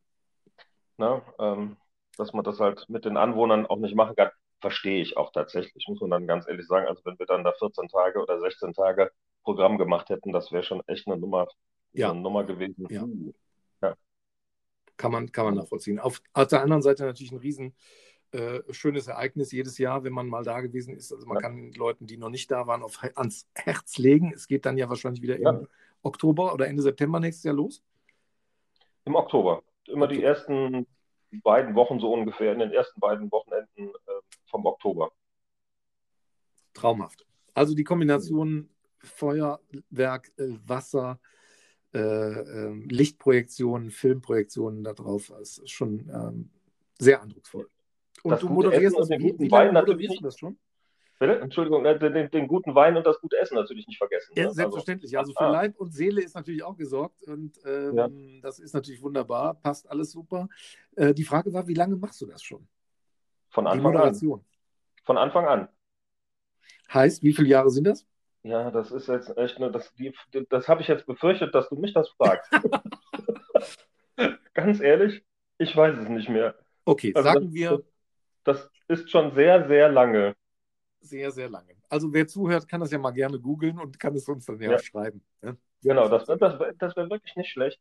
[0.98, 1.78] Na, ähm,
[2.18, 5.88] dass man das halt mit den Anwohnern auch nicht machen kann, verstehe ich auch tatsächlich,
[5.88, 6.88] muss man dann ganz ehrlich sagen.
[6.88, 9.12] Also wenn wir dann da 14 Tage oder 16 Tage
[9.44, 11.48] Programm gemacht hätten, das wäre schon echt eine Nummer,
[11.92, 12.12] ja.
[12.12, 12.88] eine Nummer gewesen.
[12.90, 13.06] Ja.
[13.82, 13.96] ja.
[14.96, 16.00] Kann, man, kann man nachvollziehen.
[16.00, 17.76] Auf, auf der anderen Seite natürlich ein riesen
[18.32, 21.12] äh, schönes Ereignis jedes Jahr, wenn man mal da gewesen ist.
[21.12, 21.42] Also man ja.
[21.42, 24.32] kann Leuten, die noch nicht da waren, auf, ans Herz legen.
[24.34, 25.68] Es geht dann ja wahrscheinlich wieder im
[26.02, 27.84] Oktober oder Ende September nächstes Jahr los.
[29.06, 29.62] Im Oktober.
[29.88, 30.16] Immer okay.
[30.16, 30.88] die ersten
[31.40, 35.12] beiden Wochen so ungefähr, in den ersten beiden Wochenenden äh, vom Oktober.
[36.74, 37.26] Traumhaft.
[37.54, 38.70] Also die Kombination
[39.00, 41.20] Feuerwerk, äh, Wasser,
[41.94, 46.50] äh, ähm, Lichtprojektionen, Filmprojektionen darauf ist schon ähm,
[46.98, 47.70] sehr eindrucksvoll.
[48.24, 50.58] Und das du moderierst das, wie, wie lange moderierst du das schon?
[51.20, 51.40] Bitte?
[51.40, 54.34] Entschuldigung, äh, den, den, guten Wein und das gute Essen natürlich nicht vergessen.
[54.36, 54.54] Ja, ne?
[54.54, 55.18] selbstverständlich.
[55.18, 55.52] Also, also für ah.
[55.52, 58.10] Leib und Seele ist natürlich auch gesorgt und ähm, ja.
[58.42, 60.50] das ist natürlich wunderbar, passt alles super.
[60.96, 62.68] Äh, die Frage war, wie lange machst du das schon?
[63.50, 64.16] Von Anfang an.
[65.06, 65.68] Von Anfang an.
[66.92, 68.06] Heißt, wie viele Jahre sind das?
[68.44, 69.94] Ja, das ist jetzt echt nur, das,
[70.50, 72.52] das habe ich jetzt befürchtet, dass du mich das fragst.
[74.54, 75.24] Ganz ehrlich,
[75.58, 76.56] ich weiß es nicht mehr.
[76.86, 77.84] Okay, also sagen das, wir.
[78.44, 80.36] Das ist schon sehr, sehr lange
[81.04, 81.76] sehr, sehr lange.
[81.90, 84.72] Also wer zuhört, kann das ja mal gerne googeln und kann es uns dann ja,
[84.72, 84.80] ja.
[84.80, 85.24] schreiben.
[85.42, 85.58] Ne?
[85.84, 87.80] Genau, das, das, das wäre wirklich nicht schlecht.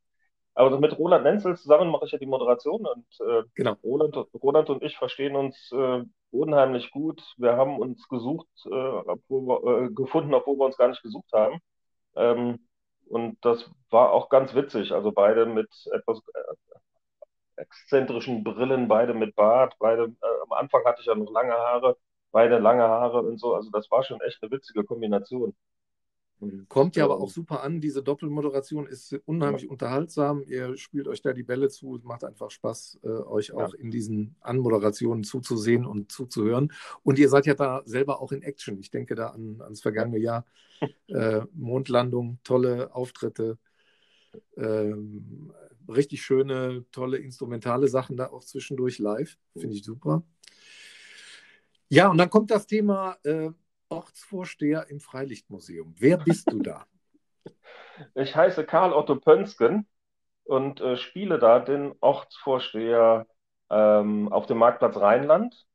[0.54, 3.74] Aber mit Roland Nenzel zusammen mache ich ja die Moderation und äh, genau.
[3.82, 7.22] Roland, Roland und ich verstehen uns äh, unheimlich gut.
[7.38, 11.32] Wir haben uns gesucht, äh, obwohl wir, äh, gefunden, obwohl wir uns gar nicht gesucht
[11.32, 11.58] haben.
[12.16, 12.58] Ähm,
[13.08, 14.92] und das war auch ganz witzig.
[14.92, 21.00] Also beide mit etwas äh, exzentrischen Brillen, beide mit Bart, beide, äh, am Anfang hatte
[21.00, 21.96] ich ja noch lange Haare
[22.32, 23.54] beide lange Haare und so.
[23.54, 25.54] Also das war schon echt eine witzige Kombination.
[26.68, 27.80] Kommt ja aber auch super an.
[27.80, 29.70] Diese Doppelmoderation ist unheimlich ja.
[29.70, 30.42] unterhaltsam.
[30.42, 31.94] Ihr spielt euch da die Bälle zu.
[31.94, 33.78] Es macht einfach Spaß, äh, euch auch ja.
[33.78, 36.72] in diesen Anmoderationen zuzusehen und zuzuhören.
[37.04, 38.78] Und ihr seid ja da selber auch in Action.
[38.80, 40.44] Ich denke da an, ans vergangene Jahr.
[41.06, 43.56] Äh, Mondlandung, tolle Auftritte,
[44.56, 45.52] ähm,
[45.88, 49.36] richtig schöne, tolle instrumentale Sachen da auch zwischendurch live.
[49.52, 50.24] Finde ich super.
[51.92, 53.50] Ja, und dann kommt das Thema äh,
[53.90, 55.94] Ortsvorsteher im Freilichtmuseum.
[55.98, 56.86] Wer bist du da?
[58.14, 59.86] Ich heiße Karl Otto Pönsken
[60.44, 63.26] und äh, spiele da den Ortsvorsteher
[63.68, 65.66] ähm, auf dem Marktplatz Rheinland.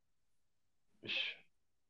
[1.02, 1.38] Ich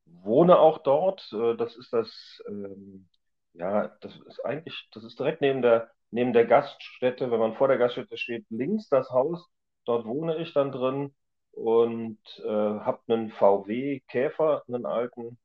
[0.05, 1.32] wohne auch dort.
[1.32, 3.07] Äh, das ist das, ähm,
[3.53, 7.32] ja, das ist eigentlich, das ist direkt neben der, neben der Gaststätte.
[7.32, 9.47] Wenn man vor der Gaststätte steht, links das Haus.
[9.86, 11.15] Dort wohne ich dann drin
[11.58, 15.39] und äh, habe einen VW Käfer, einen alten.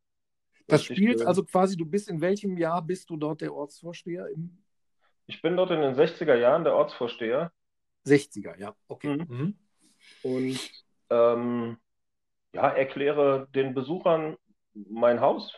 [0.67, 4.29] Das spielt also quasi, du bist in welchem Jahr bist du dort der Ortsvorsteher?
[4.29, 4.63] Im...
[5.27, 7.51] Ich bin dort in den 60er Jahren der Ortsvorsteher.
[8.07, 9.17] 60er, ja, okay.
[9.17, 9.27] Mhm.
[9.29, 9.57] Mhm.
[10.23, 10.71] Und
[11.11, 11.79] ähm,
[12.53, 14.37] ja, erkläre den Besuchern
[14.75, 15.55] mein Haus,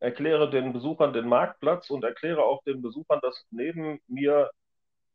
[0.00, 4.50] erkläre den Besuchern den Marktplatz und erkläre auch den Besuchern, dass neben mir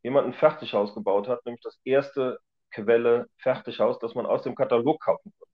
[0.04, 2.40] jemand ein Fertighaus gebaut hat, nämlich das erste
[2.74, 5.54] Quelle Fertighaus, das man aus dem Katalog kaufen konnte.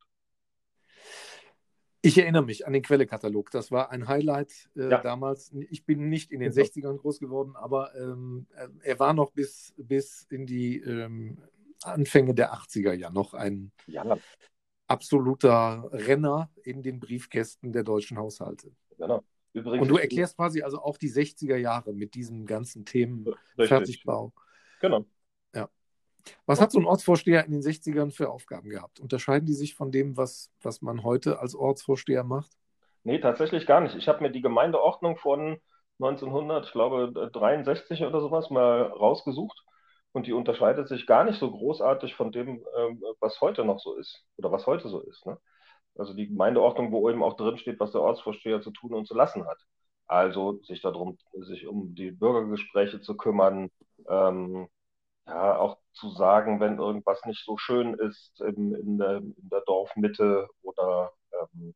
[2.02, 3.52] Ich erinnere mich an den Quellekatalog.
[3.52, 5.02] Das war ein Highlight äh, ja.
[5.02, 5.52] damals.
[5.70, 6.64] Ich bin nicht in den ja.
[6.64, 8.48] 60ern groß geworden, aber ähm,
[8.82, 11.38] er war noch bis, bis in die ähm,
[11.84, 14.18] Anfänge der 80er ja noch ein ja.
[14.88, 18.72] absoluter Renner in den Briefkästen der deutschen Haushalte.
[18.98, 19.24] Genau.
[19.52, 23.68] Übrigens, Und du erklärst quasi also auch die 60er Jahre mit diesen ganzen Themen Richtig.
[23.68, 24.32] Fertigbau.
[24.80, 25.06] Genau.
[26.46, 29.00] Was hat so ein Ortsvorsteher in den 60ern für Aufgaben gehabt?
[29.00, 32.52] Unterscheiden die sich von dem, was, was man heute als Ortsvorsteher macht?
[33.04, 33.96] Nee, tatsächlich gar nicht.
[33.96, 35.60] Ich habe mir die Gemeindeordnung von
[36.00, 39.64] 1900, ich glaube 63 oder sowas mal rausgesucht
[40.12, 43.96] und die unterscheidet sich gar nicht so großartig von dem, ähm, was heute noch so
[43.96, 45.26] ist oder was heute so ist.
[45.26, 45.38] Ne?
[45.98, 49.16] Also die Gemeindeordnung, wo eben auch drin steht, was der Ortsvorsteher zu tun und zu
[49.16, 49.60] lassen hat.
[50.08, 53.70] Also sich darum, sich um die Bürgergespräche zu kümmern,
[54.10, 54.68] ähm,
[55.30, 59.62] ja, auch zu sagen, wenn irgendwas nicht so schön ist in, in, der, in der,
[59.62, 61.76] Dorfmitte oder ähm,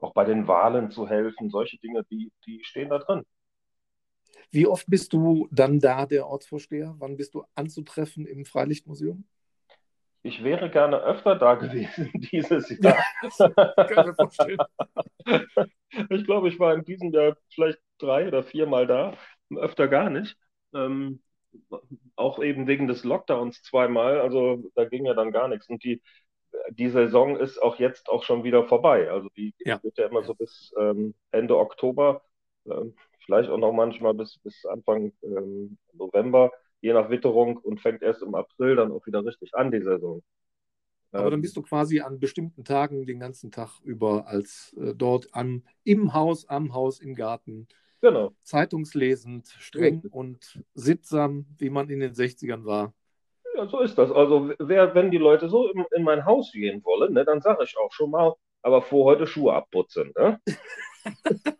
[0.00, 3.24] auch bei den Wahlen zu helfen, solche Dinge, die, die stehen da drin.
[4.50, 6.96] Wie oft bist du dann da, der Ortsvorsteher?
[6.98, 9.24] Wann bist du anzutreffen im Freilichtmuseum?
[10.22, 12.98] Ich wäre gerne öfter da gewesen dieses Jahr.
[16.10, 19.16] ich glaube, ich war in diesem Jahr vielleicht drei oder viermal da,
[19.54, 20.36] öfter gar nicht.
[20.74, 21.22] Ähm,
[22.16, 25.68] auch eben wegen des Lockdowns zweimal, also da ging ja dann gar nichts.
[25.68, 26.02] Und die,
[26.70, 29.10] die Saison ist auch jetzt auch schon wieder vorbei.
[29.10, 29.78] Also die ja.
[29.78, 32.22] geht ja immer so bis ähm, Ende Oktober,
[32.66, 32.94] ähm,
[33.24, 38.22] vielleicht auch noch manchmal bis, bis Anfang ähm, November, je nach Witterung und fängt erst
[38.22, 40.22] im April dann auch wieder richtig an, die Saison.
[41.12, 44.94] Aber dann ähm, bist du quasi an bestimmten Tagen den ganzen Tag über als äh,
[44.94, 47.66] dort an, im Haus, am Haus, im Garten
[48.00, 48.32] Genau.
[48.42, 50.10] Zeitungslesend, streng ja.
[50.10, 52.94] und sittsam, wie man in den 60ern war.
[53.54, 54.10] Ja, so ist das.
[54.10, 57.64] Also, wer, wenn die Leute so in, in mein Haus gehen wollen, ne, dann sage
[57.64, 60.12] ich auch schon mal, aber vor heute Schuhe abputzen.
[60.16, 60.40] Ne?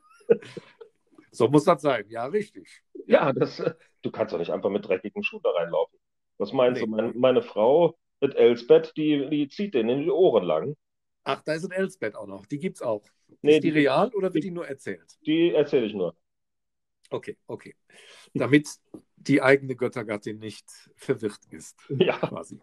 [1.31, 2.83] so muss das sein, ja, richtig.
[3.07, 3.63] Ja, das,
[4.03, 5.99] du kannst doch nicht einfach mit dreckigen Schuhen da reinlaufen.
[6.39, 6.87] Was meinst nee.
[6.87, 6.91] du?
[6.91, 10.77] Meine, meine Frau mit Elsbeth, die, die zieht denen in die Ohren lang.
[11.25, 12.47] Ach, da ist ein Elsbeth auch noch.
[12.47, 13.05] Die gibt's auch.
[13.43, 15.19] Nee, ist die, die real oder wird die, die nur erzählt?
[15.27, 16.15] Die erzähle ich nur.
[17.11, 17.75] Okay, okay.
[18.35, 18.69] Damit
[19.17, 21.77] die eigene Göttergattin nicht verwirrt ist.
[21.89, 22.19] Ja.
[22.19, 22.59] Quasi.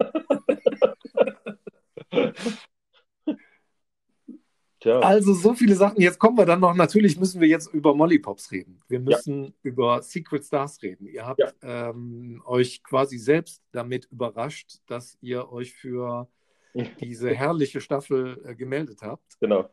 [4.80, 5.00] Tja.
[5.00, 6.00] Also so viele Sachen.
[6.00, 8.80] Jetzt kommen wir dann noch, natürlich müssen wir jetzt über Mollypops reden.
[8.88, 9.52] Wir müssen ja.
[9.64, 11.08] über Secret Stars reden.
[11.08, 11.90] Ihr habt ja.
[11.90, 16.30] ähm, euch quasi selbst damit überrascht, dass ihr euch für
[17.02, 19.40] diese herrliche Staffel äh, gemeldet habt.
[19.40, 19.70] Genau.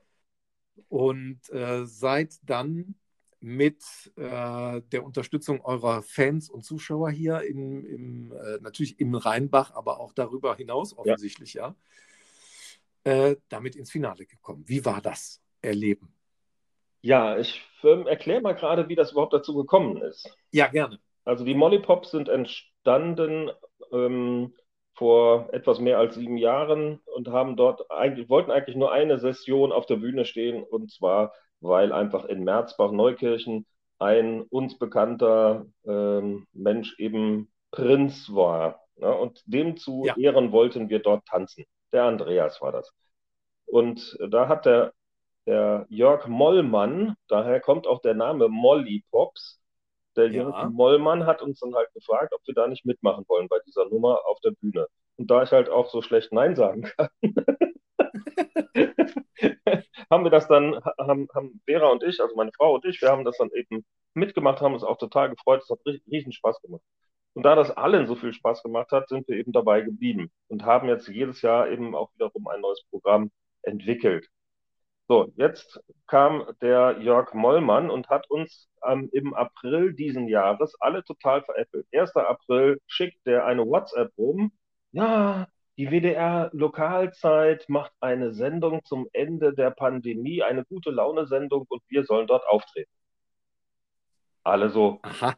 [0.88, 2.94] Und äh, seid dann
[3.44, 3.84] mit
[4.16, 10.00] äh, der Unterstützung eurer Fans und Zuschauer hier, im, im äh, natürlich im Rheinbach, aber
[10.00, 11.74] auch darüber hinaus offensichtlich, ja,
[13.04, 14.64] ja äh, damit ins Finale gekommen.
[14.66, 16.08] Wie war das Erleben?
[17.02, 20.34] Ja, ich ähm, erkläre mal gerade, wie das überhaupt dazu gekommen ist.
[20.50, 20.98] Ja, gerne.
[21.26, 23.50] Also die Mollypops sind entstanden
[23.92, 24.54] ähm,
[24.94, 29.70] vor etwas mehr als sieben Jahren und haben dort eigentlich, wollten eigentlich nur eine Session
[29.70, 31.34] auf der Bühne stehen und zwar
[31.64, 33.66] weil einfach in Merzbach-Neukirchen
[33.98, 38.82] ein uns bekannter ähm, Mensch eben Prinz war.
[38.96, 39.12] Ne?
[39.14, 40.16] Und dem zu ja.
[40.16, 41.64] Ehren wollten wir dort tanzen.
[41.92, 42.92] Der Andreas war das.
[43.66, 44.92] Und da hat der,
[45.46, 49.60] der Jörg Mollmann, daher kommt auch der Name Molly Pops,
[50.16, 50.42] der ja.
[50.42, 53.86] Jörg Mollmann hat uns dann halt gefragt, ob wir da nicht mitmachen wollen bei dieser
[53.86, 54.86] Nummer auf der Bühne.
[55.16, 57.08] Und da ich halt auch so schlecht Nein sagen kann,
[60.10, 63.10] haben wir das dann, haben, haben Vera und ich, also meine Frau und ich, wir
[63.10, 65.62] haben das dann eben mitgemacht, haben uns auch total gefreut.
[65.62, 65.80] Es hat
[66.10, 66.82] riesen Spaß gemacht.
[67.34, 70.64] Und da das allen so viel Spaß gemacht hat, sind wir eben dabei geblieben und
[70.64, 73.30] haben jetzt jedes Jahr eben auch wiederum ein neues Programm
[73.62, 74.28] entwickelt.
[75.08, 81.04] So, jetzt kam der Jörg Mollmann und hat uns ähm, im April diesen Jahres alle
[81.04, 81.86] total veräppelt.
[81.92, 82.16] 1.
[82.16, 84.52] April schickt der eine WhatsApp rum.
[84.92, 92.04] Ja, die WDR-Lokalzeit macht eine Sendung zum Ende der Pandemie, eine gute Laune-Sendung und wir
[92.04, 92.90] sollen dort auftreten.
[94.44, 95.00] Alle so.
[95.02, 95.34] Aha.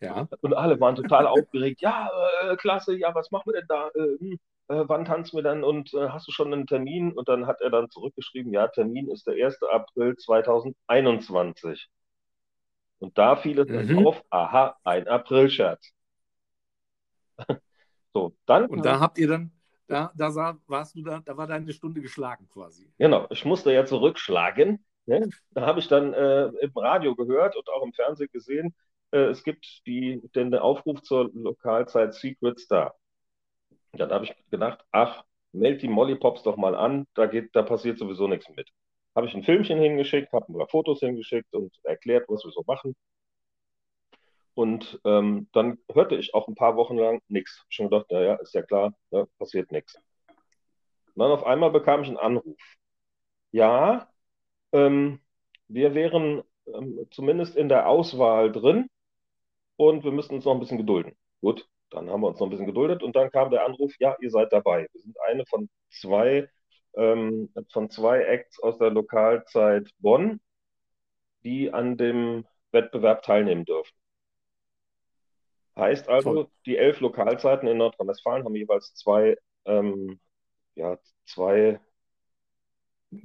[0.00, 0.28] Ja.
[0.42, 1.80] Und alle waren total aufgeregt.
[1.80, 2.08] Ja,
[2.42, 3.88] äh, klasse, ja, was machen wir denn da?
[3.88, 4.38] Äh, hm,
[4.68, 5.64] äh, wann tanzen wir denn?
[5.64, 7.12] Und äh, hast du schon einen Termin?
[7.12, 9.60] Und dann hat er dann zurückgeschrieben, ja, Termin ist der 1.
[9.64, 11.88] April 2021.
[13.00, 14.06] Und da fiel es mhm.
[14.06, 15.92] auf, aha, ein April-Scherz.
[18.14, 18.66] so, dann.
[18.66, 19.52] Und da habt ihr dann,
[19.88, 22.92] da, da sah, warst du da, da war deine Stunde geschlagen quasi.
[22.98, 24.84] Genau, ich musste ja zurückschlagen.
[25.06, 25.28] Ne?
[25.50, 28.74] Da habe ich dann äh, im Radio gehört und auch im Fernsehen gesehen,
[29.10, 32.94] äh, es gibt die, den Aufruf zur Lokalzeit Secret Star.
[33.92, 37.62] Dann habe ich gedacht, ach, meld die Molly Pops doch mal an, da, geht, da
[37.62, 38.70] passiert sowieso nichts mit.
[39.14, 42.62] habe ich ein Filmchen hingeschickt, habe ein paar Fotos hingeschickt und erklärt, was wir so
[42.66, 42.94] machen.
[44.58, 47.64] Und ähm, dann hörte ich auch ein paar Wochen lang nichts.
[47.68, 49.94] Schon gedacht, naja, ist ja klar, ne, passiert nichts.
[51.14, 52.56] Dann auf einmal bekam ich einen Anruf.
[53.52, 54.10] Ja,
[54.72, 55.20] ähm,
[55.68, 58.88] wir wären ähm, zumindest in der Auswahl drin
[59.76, 61.16] und wir müssen uns noch ein bisschen gedulden.
[61.40, 64.16] Gut, dann haben wir uns noch ein bisschen geduldet und dann kam der Anruf, ja,
[64.20, 64.88] ihr seid dabei.
[64.92, 66.50] Wir sind eine von zwei,
[66.96, 70.40] ähm, von zwei Acts aus der Lokalzeit Bonn,
[71.44, 73.94] die an dem Wettbewerb teilnehmen dürfen.
[75.78, 80.18] Heißt also, die elf Lokalzeiten in Nordrhein-Westfalen haben jeweils zwei, ähm,
[80.74, 81.80] ja, zwei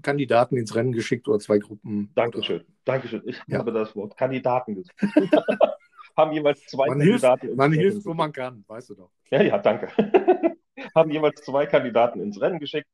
[0.02, 2.12] Kandidaten ins Rennen geschickt oder zwei Gruppen.
[2.16, 2.66] Dankeschön, oder?
[2.86, 3.24] Dankeschön.
[3.26, 3.58] Ich ja.
[3.58, 5.02] habe das Wort Kandidaten gesagt.
[6.16, 7.42] haben jeweils zwei man Kandidaten.
[7.42, 9.12] Hilft, man hilft, wo man kann, weißt du doch.
[9.32, 9.90] Ja, ja, danke.
[10.96, 12.88] haben jeweils zwei Kandidaten ins Rennen geschickt,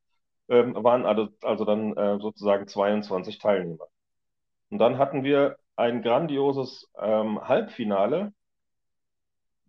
[0.47, 3.87] ähm, waren also, also dann äh, sozusagen 22 Teilnehmer.
[4.69, 8.33] Und dann hatten wir ein grandioses ähm, Halbfinale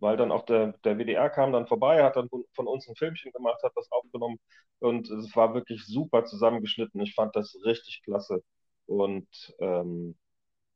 [0.01, 3.33] weil dann auch der, der WDR kam dann vorbei, hat dann von uns ein Filmchen
[3.33, 4.39] gemacht, hat das aufgenommen
[4.81, 7.01] und es war wirklich super zusammengeschnitten.
[7.01, 8.43] Ich fand das richtig klasse.
[8.87, 9.29] Und
[9.61, 10.17] ähm,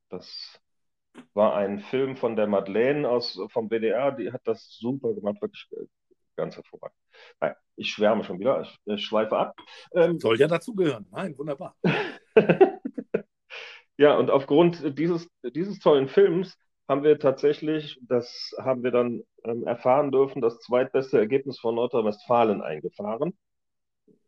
[0.09, 0.59] das
[1.33, 5.67] war ein Film von der Madeleine aus, vom WDR, die hat das super gemacht, wirklich
[6.35, 6.97] ganz hervorragend.
[7.39, 9.55] Naja, ich schwärme schon wieder, ich, ich schweife ab.
[9.93, 11.07] Ähm, Soll ja dazugehören.
[11.11, 11.75] Nein, wunderbar.
[13.97, 16.57] ja, und aufgrund dieses, dieses tollen Films
[16.87, 22.61] haben wir tatsächlich, das haben wir dann ähm, erfahren dürfen, das zweitbeste Ergebnis von Nordrhein-Westfalen
[22.61, 23.35] eingefahren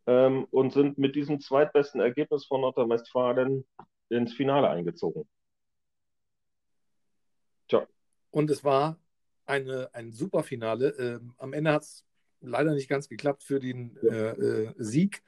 [0.08, 3.66] ähm, und sind mit diesem zweitbesten Ergebnis von Nordrhein-Westfalen
[4.10, 5.28] ins Finale eingezogen.
[7.68, 7.86] Tja.
[8.32, 8.98] Und es war
[9.46, 10.90] eine, ein super Finale.
[10.98, 12.06] Ähm, am Ende hat es
[12.42, 15.24] leider nicht ganz geklappt für den äh, äh, Sieg.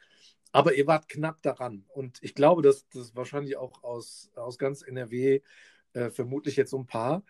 [0.52, 1.86] Aber ihr wart knapp daran.
[1.90, 5.42] Und ich glaube, dass das wahrscheinlich auch aus, aus ganz NRW
[5.94, 7.24] äh, vermutlich jetzt so ein paar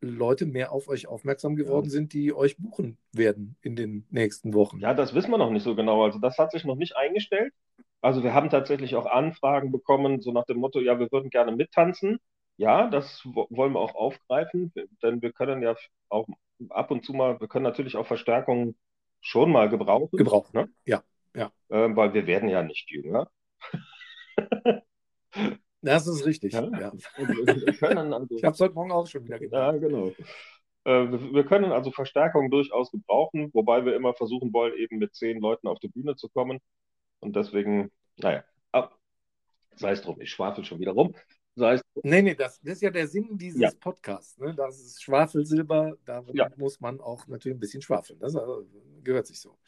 [0.00, 1.90] Leute mehr auf euch aufmerksam geworden ja.
[1.90, 4.78] sind, die euch buchen werden in den nächsten Wochen.
[4.78, 6.04] Ja, das wissen wir noch nicht so genau.
[6.04, 7.52] Also das hat sich noch nicht eingestellt.
[8.00, 11.50] Also wir haben tatsächlich auch Anfragen bekommen, so nach dem Motto, ja, wir würden gerne
[11.52, 12.20] mittanzen.
[12.56, 14.72] Ja, das wollen wir auch aufgreifen,
[15.02, 15.76] denn wir können ja
[16.08, 16.26] auch
[16.70, 18.76] ab und zu mal, wir können natürlich auch Verstärkungen
[19.20, 20.16] schon mal gebrauchen.
[20.16, 20.68] Gebrauchen, ne?
[20.84, 21.02] Ja,
[21.34, 21.52] ja.
[21.68, 23.30] Äh, weil wir werden ja nicht jünger.
[25.82, 26.52] Das ist richtig.
[26.52, 26.68] Ja?
[26.78, 26.92] ja.
[27.14, 27.32] Also,
[27.66, 29.74] ich habe es heute Morgen auch schon wieder gedacht.
[29.74, 30.08] Ja, genau.
[30.84, 35.40] Äh, wir können also Verstärkung durchaus gebrauchen, wobei wir immer versuchen wollen, eben mit zehn
[35.40, 36.60] Leuten auf die Bühne zu kommen.
[37.20, 38.44] Und deswegen, naja,
[39.78, 41.14] sei es drum, ich schwafel schon wieder rum.
[41.54, 43.70] Sei es nee, nee, das, das ist ja der Sinn dieses ja.
[43.80, 44.38] Podcasts.
[44.38, 44.54] Ne?
[44.54, 46.24] Das ist Schwafelsilber, da
[46.56, 48.18] muss man auch natürlich ein bisschen schwafeln.
[48.20, 48.64] Das also,
[49.02, 49.58] gehört sich so.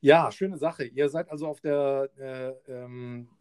[0.00, 0.84] Ja, schöne Sache.
[0.84, 3.35] Ihr seid also auf der äh, ähm, äh,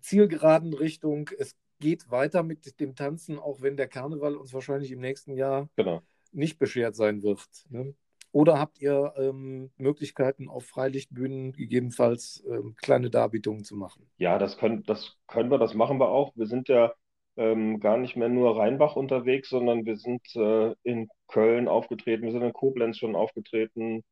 [0.00, 1.30] zielgeraden Richtung.
[1.38, 5.68] Es geht weiter mit dem Tanzen, auch wenn der Karneval uns wahrscheinlich im nächsten Jahr
[5.76, 6.02] genau.
[6.32, 7.46] nicht beschert sein wird.
[7.70, 7.94] Ne?
[8.32, 14.08] Oder habt ihr ähm, Möglichkeiten, auf Freilichtbühnen gegebenenfalls ähm, kleine Darbietungen zu machen?
[14.18, 16.36] Ja, das können, das können wir, das machen wir auch.
[16.36, 16.92] Wir sind ja
[17.36, 22.32] ähm, gar nicht mehr nur Rheinbach unterwegs, sondern wir sind äh, in Köln aufgetreten, wir
[22.32, 24.02] sind in Koblenz schon aufgetreten,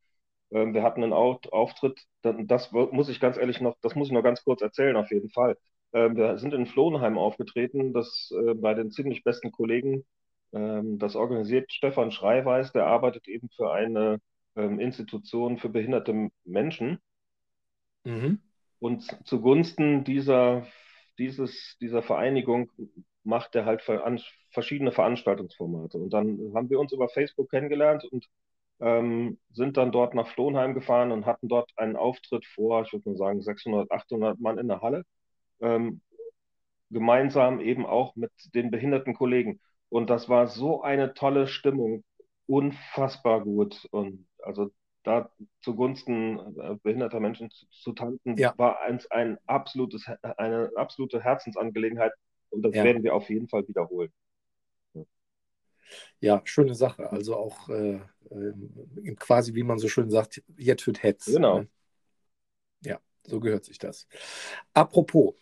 [0.51, 4.23] ähm, wir hatten einen Auftritt, das muss ich ganz ehrlich noch, das muss ich noch
[4.23, 5.57] ganz kurz erzählen, auf jeden Fall.
[5.93, 10.05] Ähm, wir sind in Flohenheim aufgetreten, das äh, bei den ziemlich besten Kollegen.
[10.53, 14.19] Ähm, das organisiert Stefan Schreiweis, der arbeitet eben für eine
[14.59, 16.97] Institution für behinderte Menschen.
[18.05, 18.39] Mhm.
[18.79, 20.65] Und zugunsten dieser,
[21.19, 22.71] dieses, dieser Vereinigung
[23.23, 23.83] macht er halt
[24.49, 25.99] verschiedene Veranstaltungsformate.
[25.99, 28.27] Und dann haben wir uns über Facebook kennengelernt und
[28.79, 33.09] ähm, sind dann dort nach Flohnheim gefahren und hatten dort einen Auftritt vor, ich würde
[33.09, 35.03] mal sagen, 600, 800 Mann in der Halle,
[35.61, 36.01] ähm,
[36.89, 39.59] gemeinsam eben auch mit den behinderten Kollegen.
[39.89, 42.03] Und das war so eine tolle Stimmung,
[42.45, 43.87] unfassbar gut.
[43.91, 44.69] Und also
[45.03, 45.29] da
[45.61, 48.53] zugunsten äh, behinderter Menschen zu, zu tanzen, ja.
[48.57, 50.05] war eins ein absolutes,
[50.37, 52.11] eine absolute Herzensangelegenheit.
[52.49, 52.83] Und das ja.
[52.83, 54.11] werden wir auf jeden Fall wiederholen.
[56.19, 57.11] Ja, schöne Sache.
[57.11, 61.25] Also auch äh, äh, quasi, wie man so schön sagt, jetzt wird Hetz.
[61.25, 61.59] Genau.
[61.59, 61.67] Ne?
[62.81, 64.07] Ja, so gehört sich das.
[64.73, 65.35] Apropos,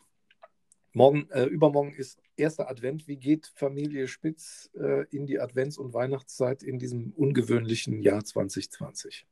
[0.94, 3.08] morgen, äh, übermorgen ist erster Advent.
[3.08, 9.26] Wie geht Familie Spitz äh, in die Advents- und Weihnachtszeit in diesem ungewöhnlichen Jahr 2020?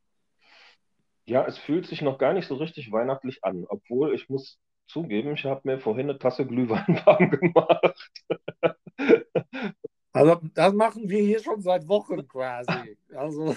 [1.26, 5.34] Ja, es fühlt sich noch gar nicht so richtig weihnachtlich an, obwohl ich muss zugeben,
[5.34, 8.12] ich habe mir vorhin eine Tasse Glühwein warm gemacht.
[10.14, 12.96] Also das machen wir hier schon seit Wochen quasi.
[13.12, 13.56] Also,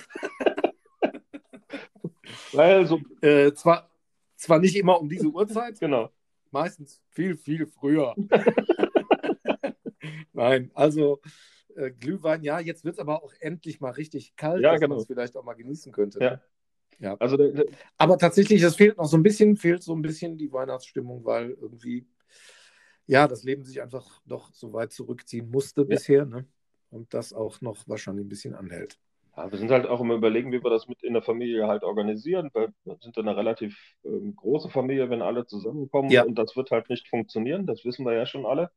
[2.57, 3.89] also äh, zwar,
[4.35, 6.09] zwar nicht immer um diese Uhrzeit, genau.
[6.51, 8.15] meistens viel, viel früher.
[10.33, 11.21] Nein, also
[11.75, 14.95] äh, Glühwein, ja, jetzt wird es aber auch endlich mal richtig kalt, Ja, dass genau.
[14.95, 16.19] man es vielleicht auch mal genießen könnte.
[16.19, 16.31] Ja.
[16.31, 16.41] Ne?
[16.99, 17.15] Ja.
[17.19, 17.65] Also der, der,
[17.97, 21.51] Aber tatsächlich, es fehlt noch so ein bisschen, fehlt so ein bisschen die Weihnachtsstimmung, weil
[21.51, 22.07] irgendwie,
[23.07, 26.45] ja, das Leben sich einfach doch so weit zurückziehen musste bisher, ne?
[26.89, 28.97] Und das auch noch wahrscheinlich ein bisschen anhält.
[29.35, 31.83] Ja, wir sind halt auch immer überlegen, wie wir das mit in der Familie halt
[31.83, 36.23] organisieren, weil wir sind ja eine relativ ähm, große Familie, wenn alle zusammenkommen Ja.
[36.23, 38.71] und das wird halt nicht funktionieren, das wissen wir ja schon alle,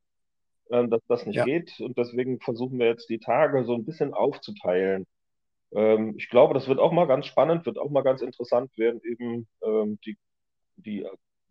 [0.71, 1.45] ähm, dass das nicht Ja.
[1.45, 5.07] geht und deswegen versuchen wir jetzt die Tage so ein bisschen aufzuteilen.
[5.73, 9.01] Ähm, ich glaube, das wird auch mal ganz spannend, wird auch mal ganz interessant werden,
[9.05, 10.19] eben ähm, die,
[10.77, 11.07] die,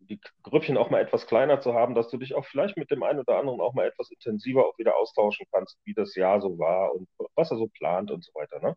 [0.09, 3.03] die Grüppchen auch mal etwas kleiner zu haben, dass du dich auch vielleicht mit dem
[3.03, 6.57] einen oder anderen auch mal etwas intensiver auch wieder austauschen kannst, wie das Jahr so
[6.57, 8.75] war und was er so plant und so weiter, ne?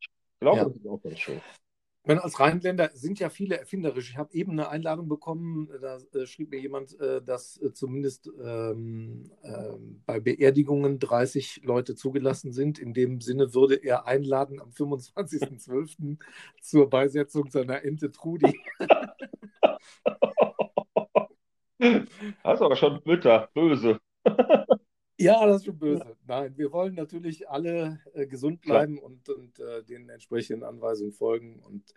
[0.00, 0.08] Ich
[0.40, 0.64] glaube, Ja.
[0.64, 1.40] das ist auch ganz schön.
[2.04, 4.10] Ich meine, als Rheinländer sind ja viele erfinderisch.
[4.10, 8.30] Ich habe eben eine Einladung bekommen, da äh, schrieb mir jemand, äh, dass äh, zumindest
[8.42, 12.78] ähm, ähm, bei Beerdigungen 30 Leute zugelassen sind.
[12.78, 16.18] In dem Sinne würde er einladen am 25.12.
[16.62, 18.58] zur Beisetzung seiner Ente Trudi.
[22.42, 24.00] Das ist aber schon bitter, böse.
[25.20, 26.16] Ja, das ist schon böse.
[26.26, 28.86] Nein, wir wollen natürlich alle äh, gesund Klar.
[28.86, 31.92] bleiben und, und äh, den entsprechenden Anweisungen folgen und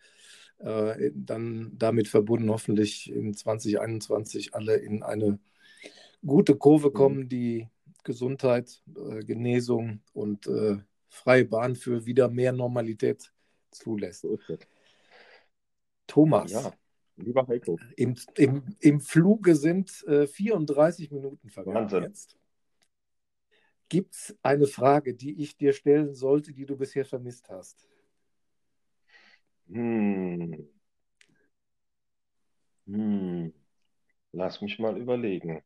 [0.59, 5.39] äh, dann damit verbunden hoffentlich in 2021 alle in eine
[6.25, 6.93] gute Kurve Mhm.
[6.93, 7.69] kommen, die
[8.03, 10.77] Gesundheit, äh, Genesung und äh,
[11.09, 13.31] freie Bahn für wieder mehr Normalität
[13.71, 14.25] zulässt.
[16.07, 16.75] Thomas, Ja,
[17.17, 17.79] lieber Heiko.
[17.95, 22.03] im, im, im Fluge sind äh, 34 Minuten vergangen Wahnsinn.
[22.03, 22.37] jetzt.
[23.89, 27.89] Gibt es eine Frage, die ich dir stellen sollte, die du bisher vermisst hast?
[29.67, 30.67] Hm.
[32.87, 33.53] Hm.
[34.31, 35.61] Lass mich mal überlegen.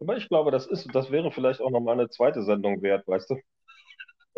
[0.00, 3.06] Aber ich glaube, das ist, das wäre vielleicht auch noch mal eine zweite Sendung wert,
[3.06, 3.36] weißt du?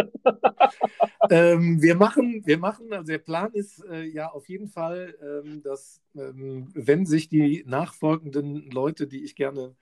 [1.31, 5.63] ähm, wir machen, wir machen, also der Plan ist äh, ja auf jeden Fall, ähm,
[5.63, 9.75] dass ähm, wenn sich die nachfolgenden Leute, die ich gerne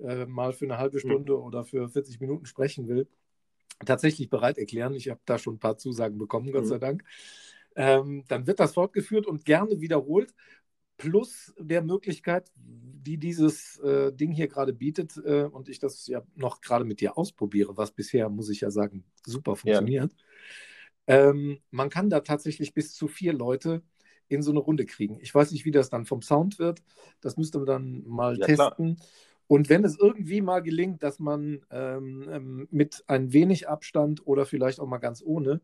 [0.00, 3.08] äh, mal für eine halbe Stunde oder für 40 Minuten sprechen will,
[3.84, 4.94] tatsächlich bereit erklären.
[4.94, 6.68] Ich habe da schon ein paar Zusagen bekommen, Gott Mhm.
[6.68, 7.04] sei Dank.
[7.74, 10.34] Ähm, dann wird das fortgeführt und gerne wiederholt,
[10.96, 16.22] plus der Möglichkeit, die dieses äh, Ding hier gerade bietet äh, und ich das ja
[16.36, 20.14] noch gerade mit dir ausprobiere, was bisher, muss ich ja sagen, super funktioniert.
[21.06, 23.82] Ähm, man kann da tatsächlich bis zu vier Leute
[24.28, 25.18] in so eine Runde kriegen.
[25.20, 26.82] Ich weiß nicht, wie das dann vom Sound wird.
[27.20, 28.68] Das müsste man dann mal Ja, klar.
[28.68, 28.96] testen.
[29.48, 34.46] Und wenn es irgendwie mal gelingt, dass man ähm, ähm, mit ein wenig Abstand oder
[34.46, 35.60] vielleicht auch mal ganz ohne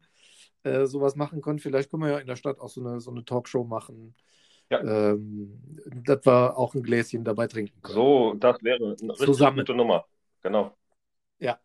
[0.65, 3.11] äh, sowas machen kann, vielleicht können wir ja in der Stadt auch so eine, so
[3.11, 4.15] eine Talkshow machen,
[4.71, 5.13] Ja.
[5.13, 5.59] ähm,
[6.05, 7.95] dass wir auch ein Gläschen dabei trinken können.
[7.95, 9.59] So, das wäre eine richtig Zusammen.
[9.59, 10.05] gute Nummer.
[10.43, 10.77] Genau.
[11.39, 11.59] Ja.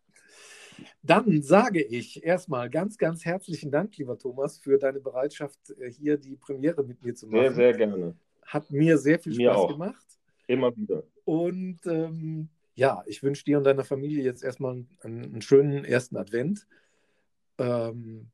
[1.02, 6.16] Dann sage ich erstmal ganz, ganz herzlichen Dank, lieber Thomas, für deine Bereitschaft, äh, hier
[6.16, 7.40] die Premiere mit mir zu machen.
[7.42, 8.16] Sehr, sehr gerne.
[8.46, 9.68] Hat mir sehr viel Mir Spaß auch.
[9.68, 10.04] gemacht.
[10.46, 11.02] Immer wieder.
[11.24, 16.16] Und ähm, ja, ich wünsche dir und deiner Familie jetzt erstmal einen, einen schönen ersten
[16.16, 16.66] Advent.
[17.58, 18.30] Ähm,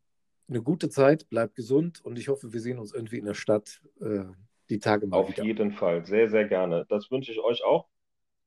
[0.49, 3.81] eine gute Zeit, bleib gesund und ich hoffe, wir sehen uns irgendwie in der Stadt
[4.01, 4.25] äh,
[4.71, 5.47] die Tage mal Auf wieder.
[5.47, 6.05] jeden Fall.
[6.07, 6.85] Sehr, sehr gerne.
[6.89, 7.89] Das wünsche ich euch auch.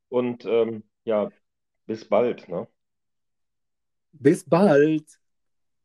[0.10, 1.32] Und ähm, ja,
[1.88, 2.50] bis bald.
[2.50, 2.68] Ne?
[4.14, 5.20] Bis bald.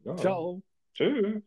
[0.05, 0.14] Ja.
[0.16, 0.62] Ciao.
[0.95, 1.43] Tschüss.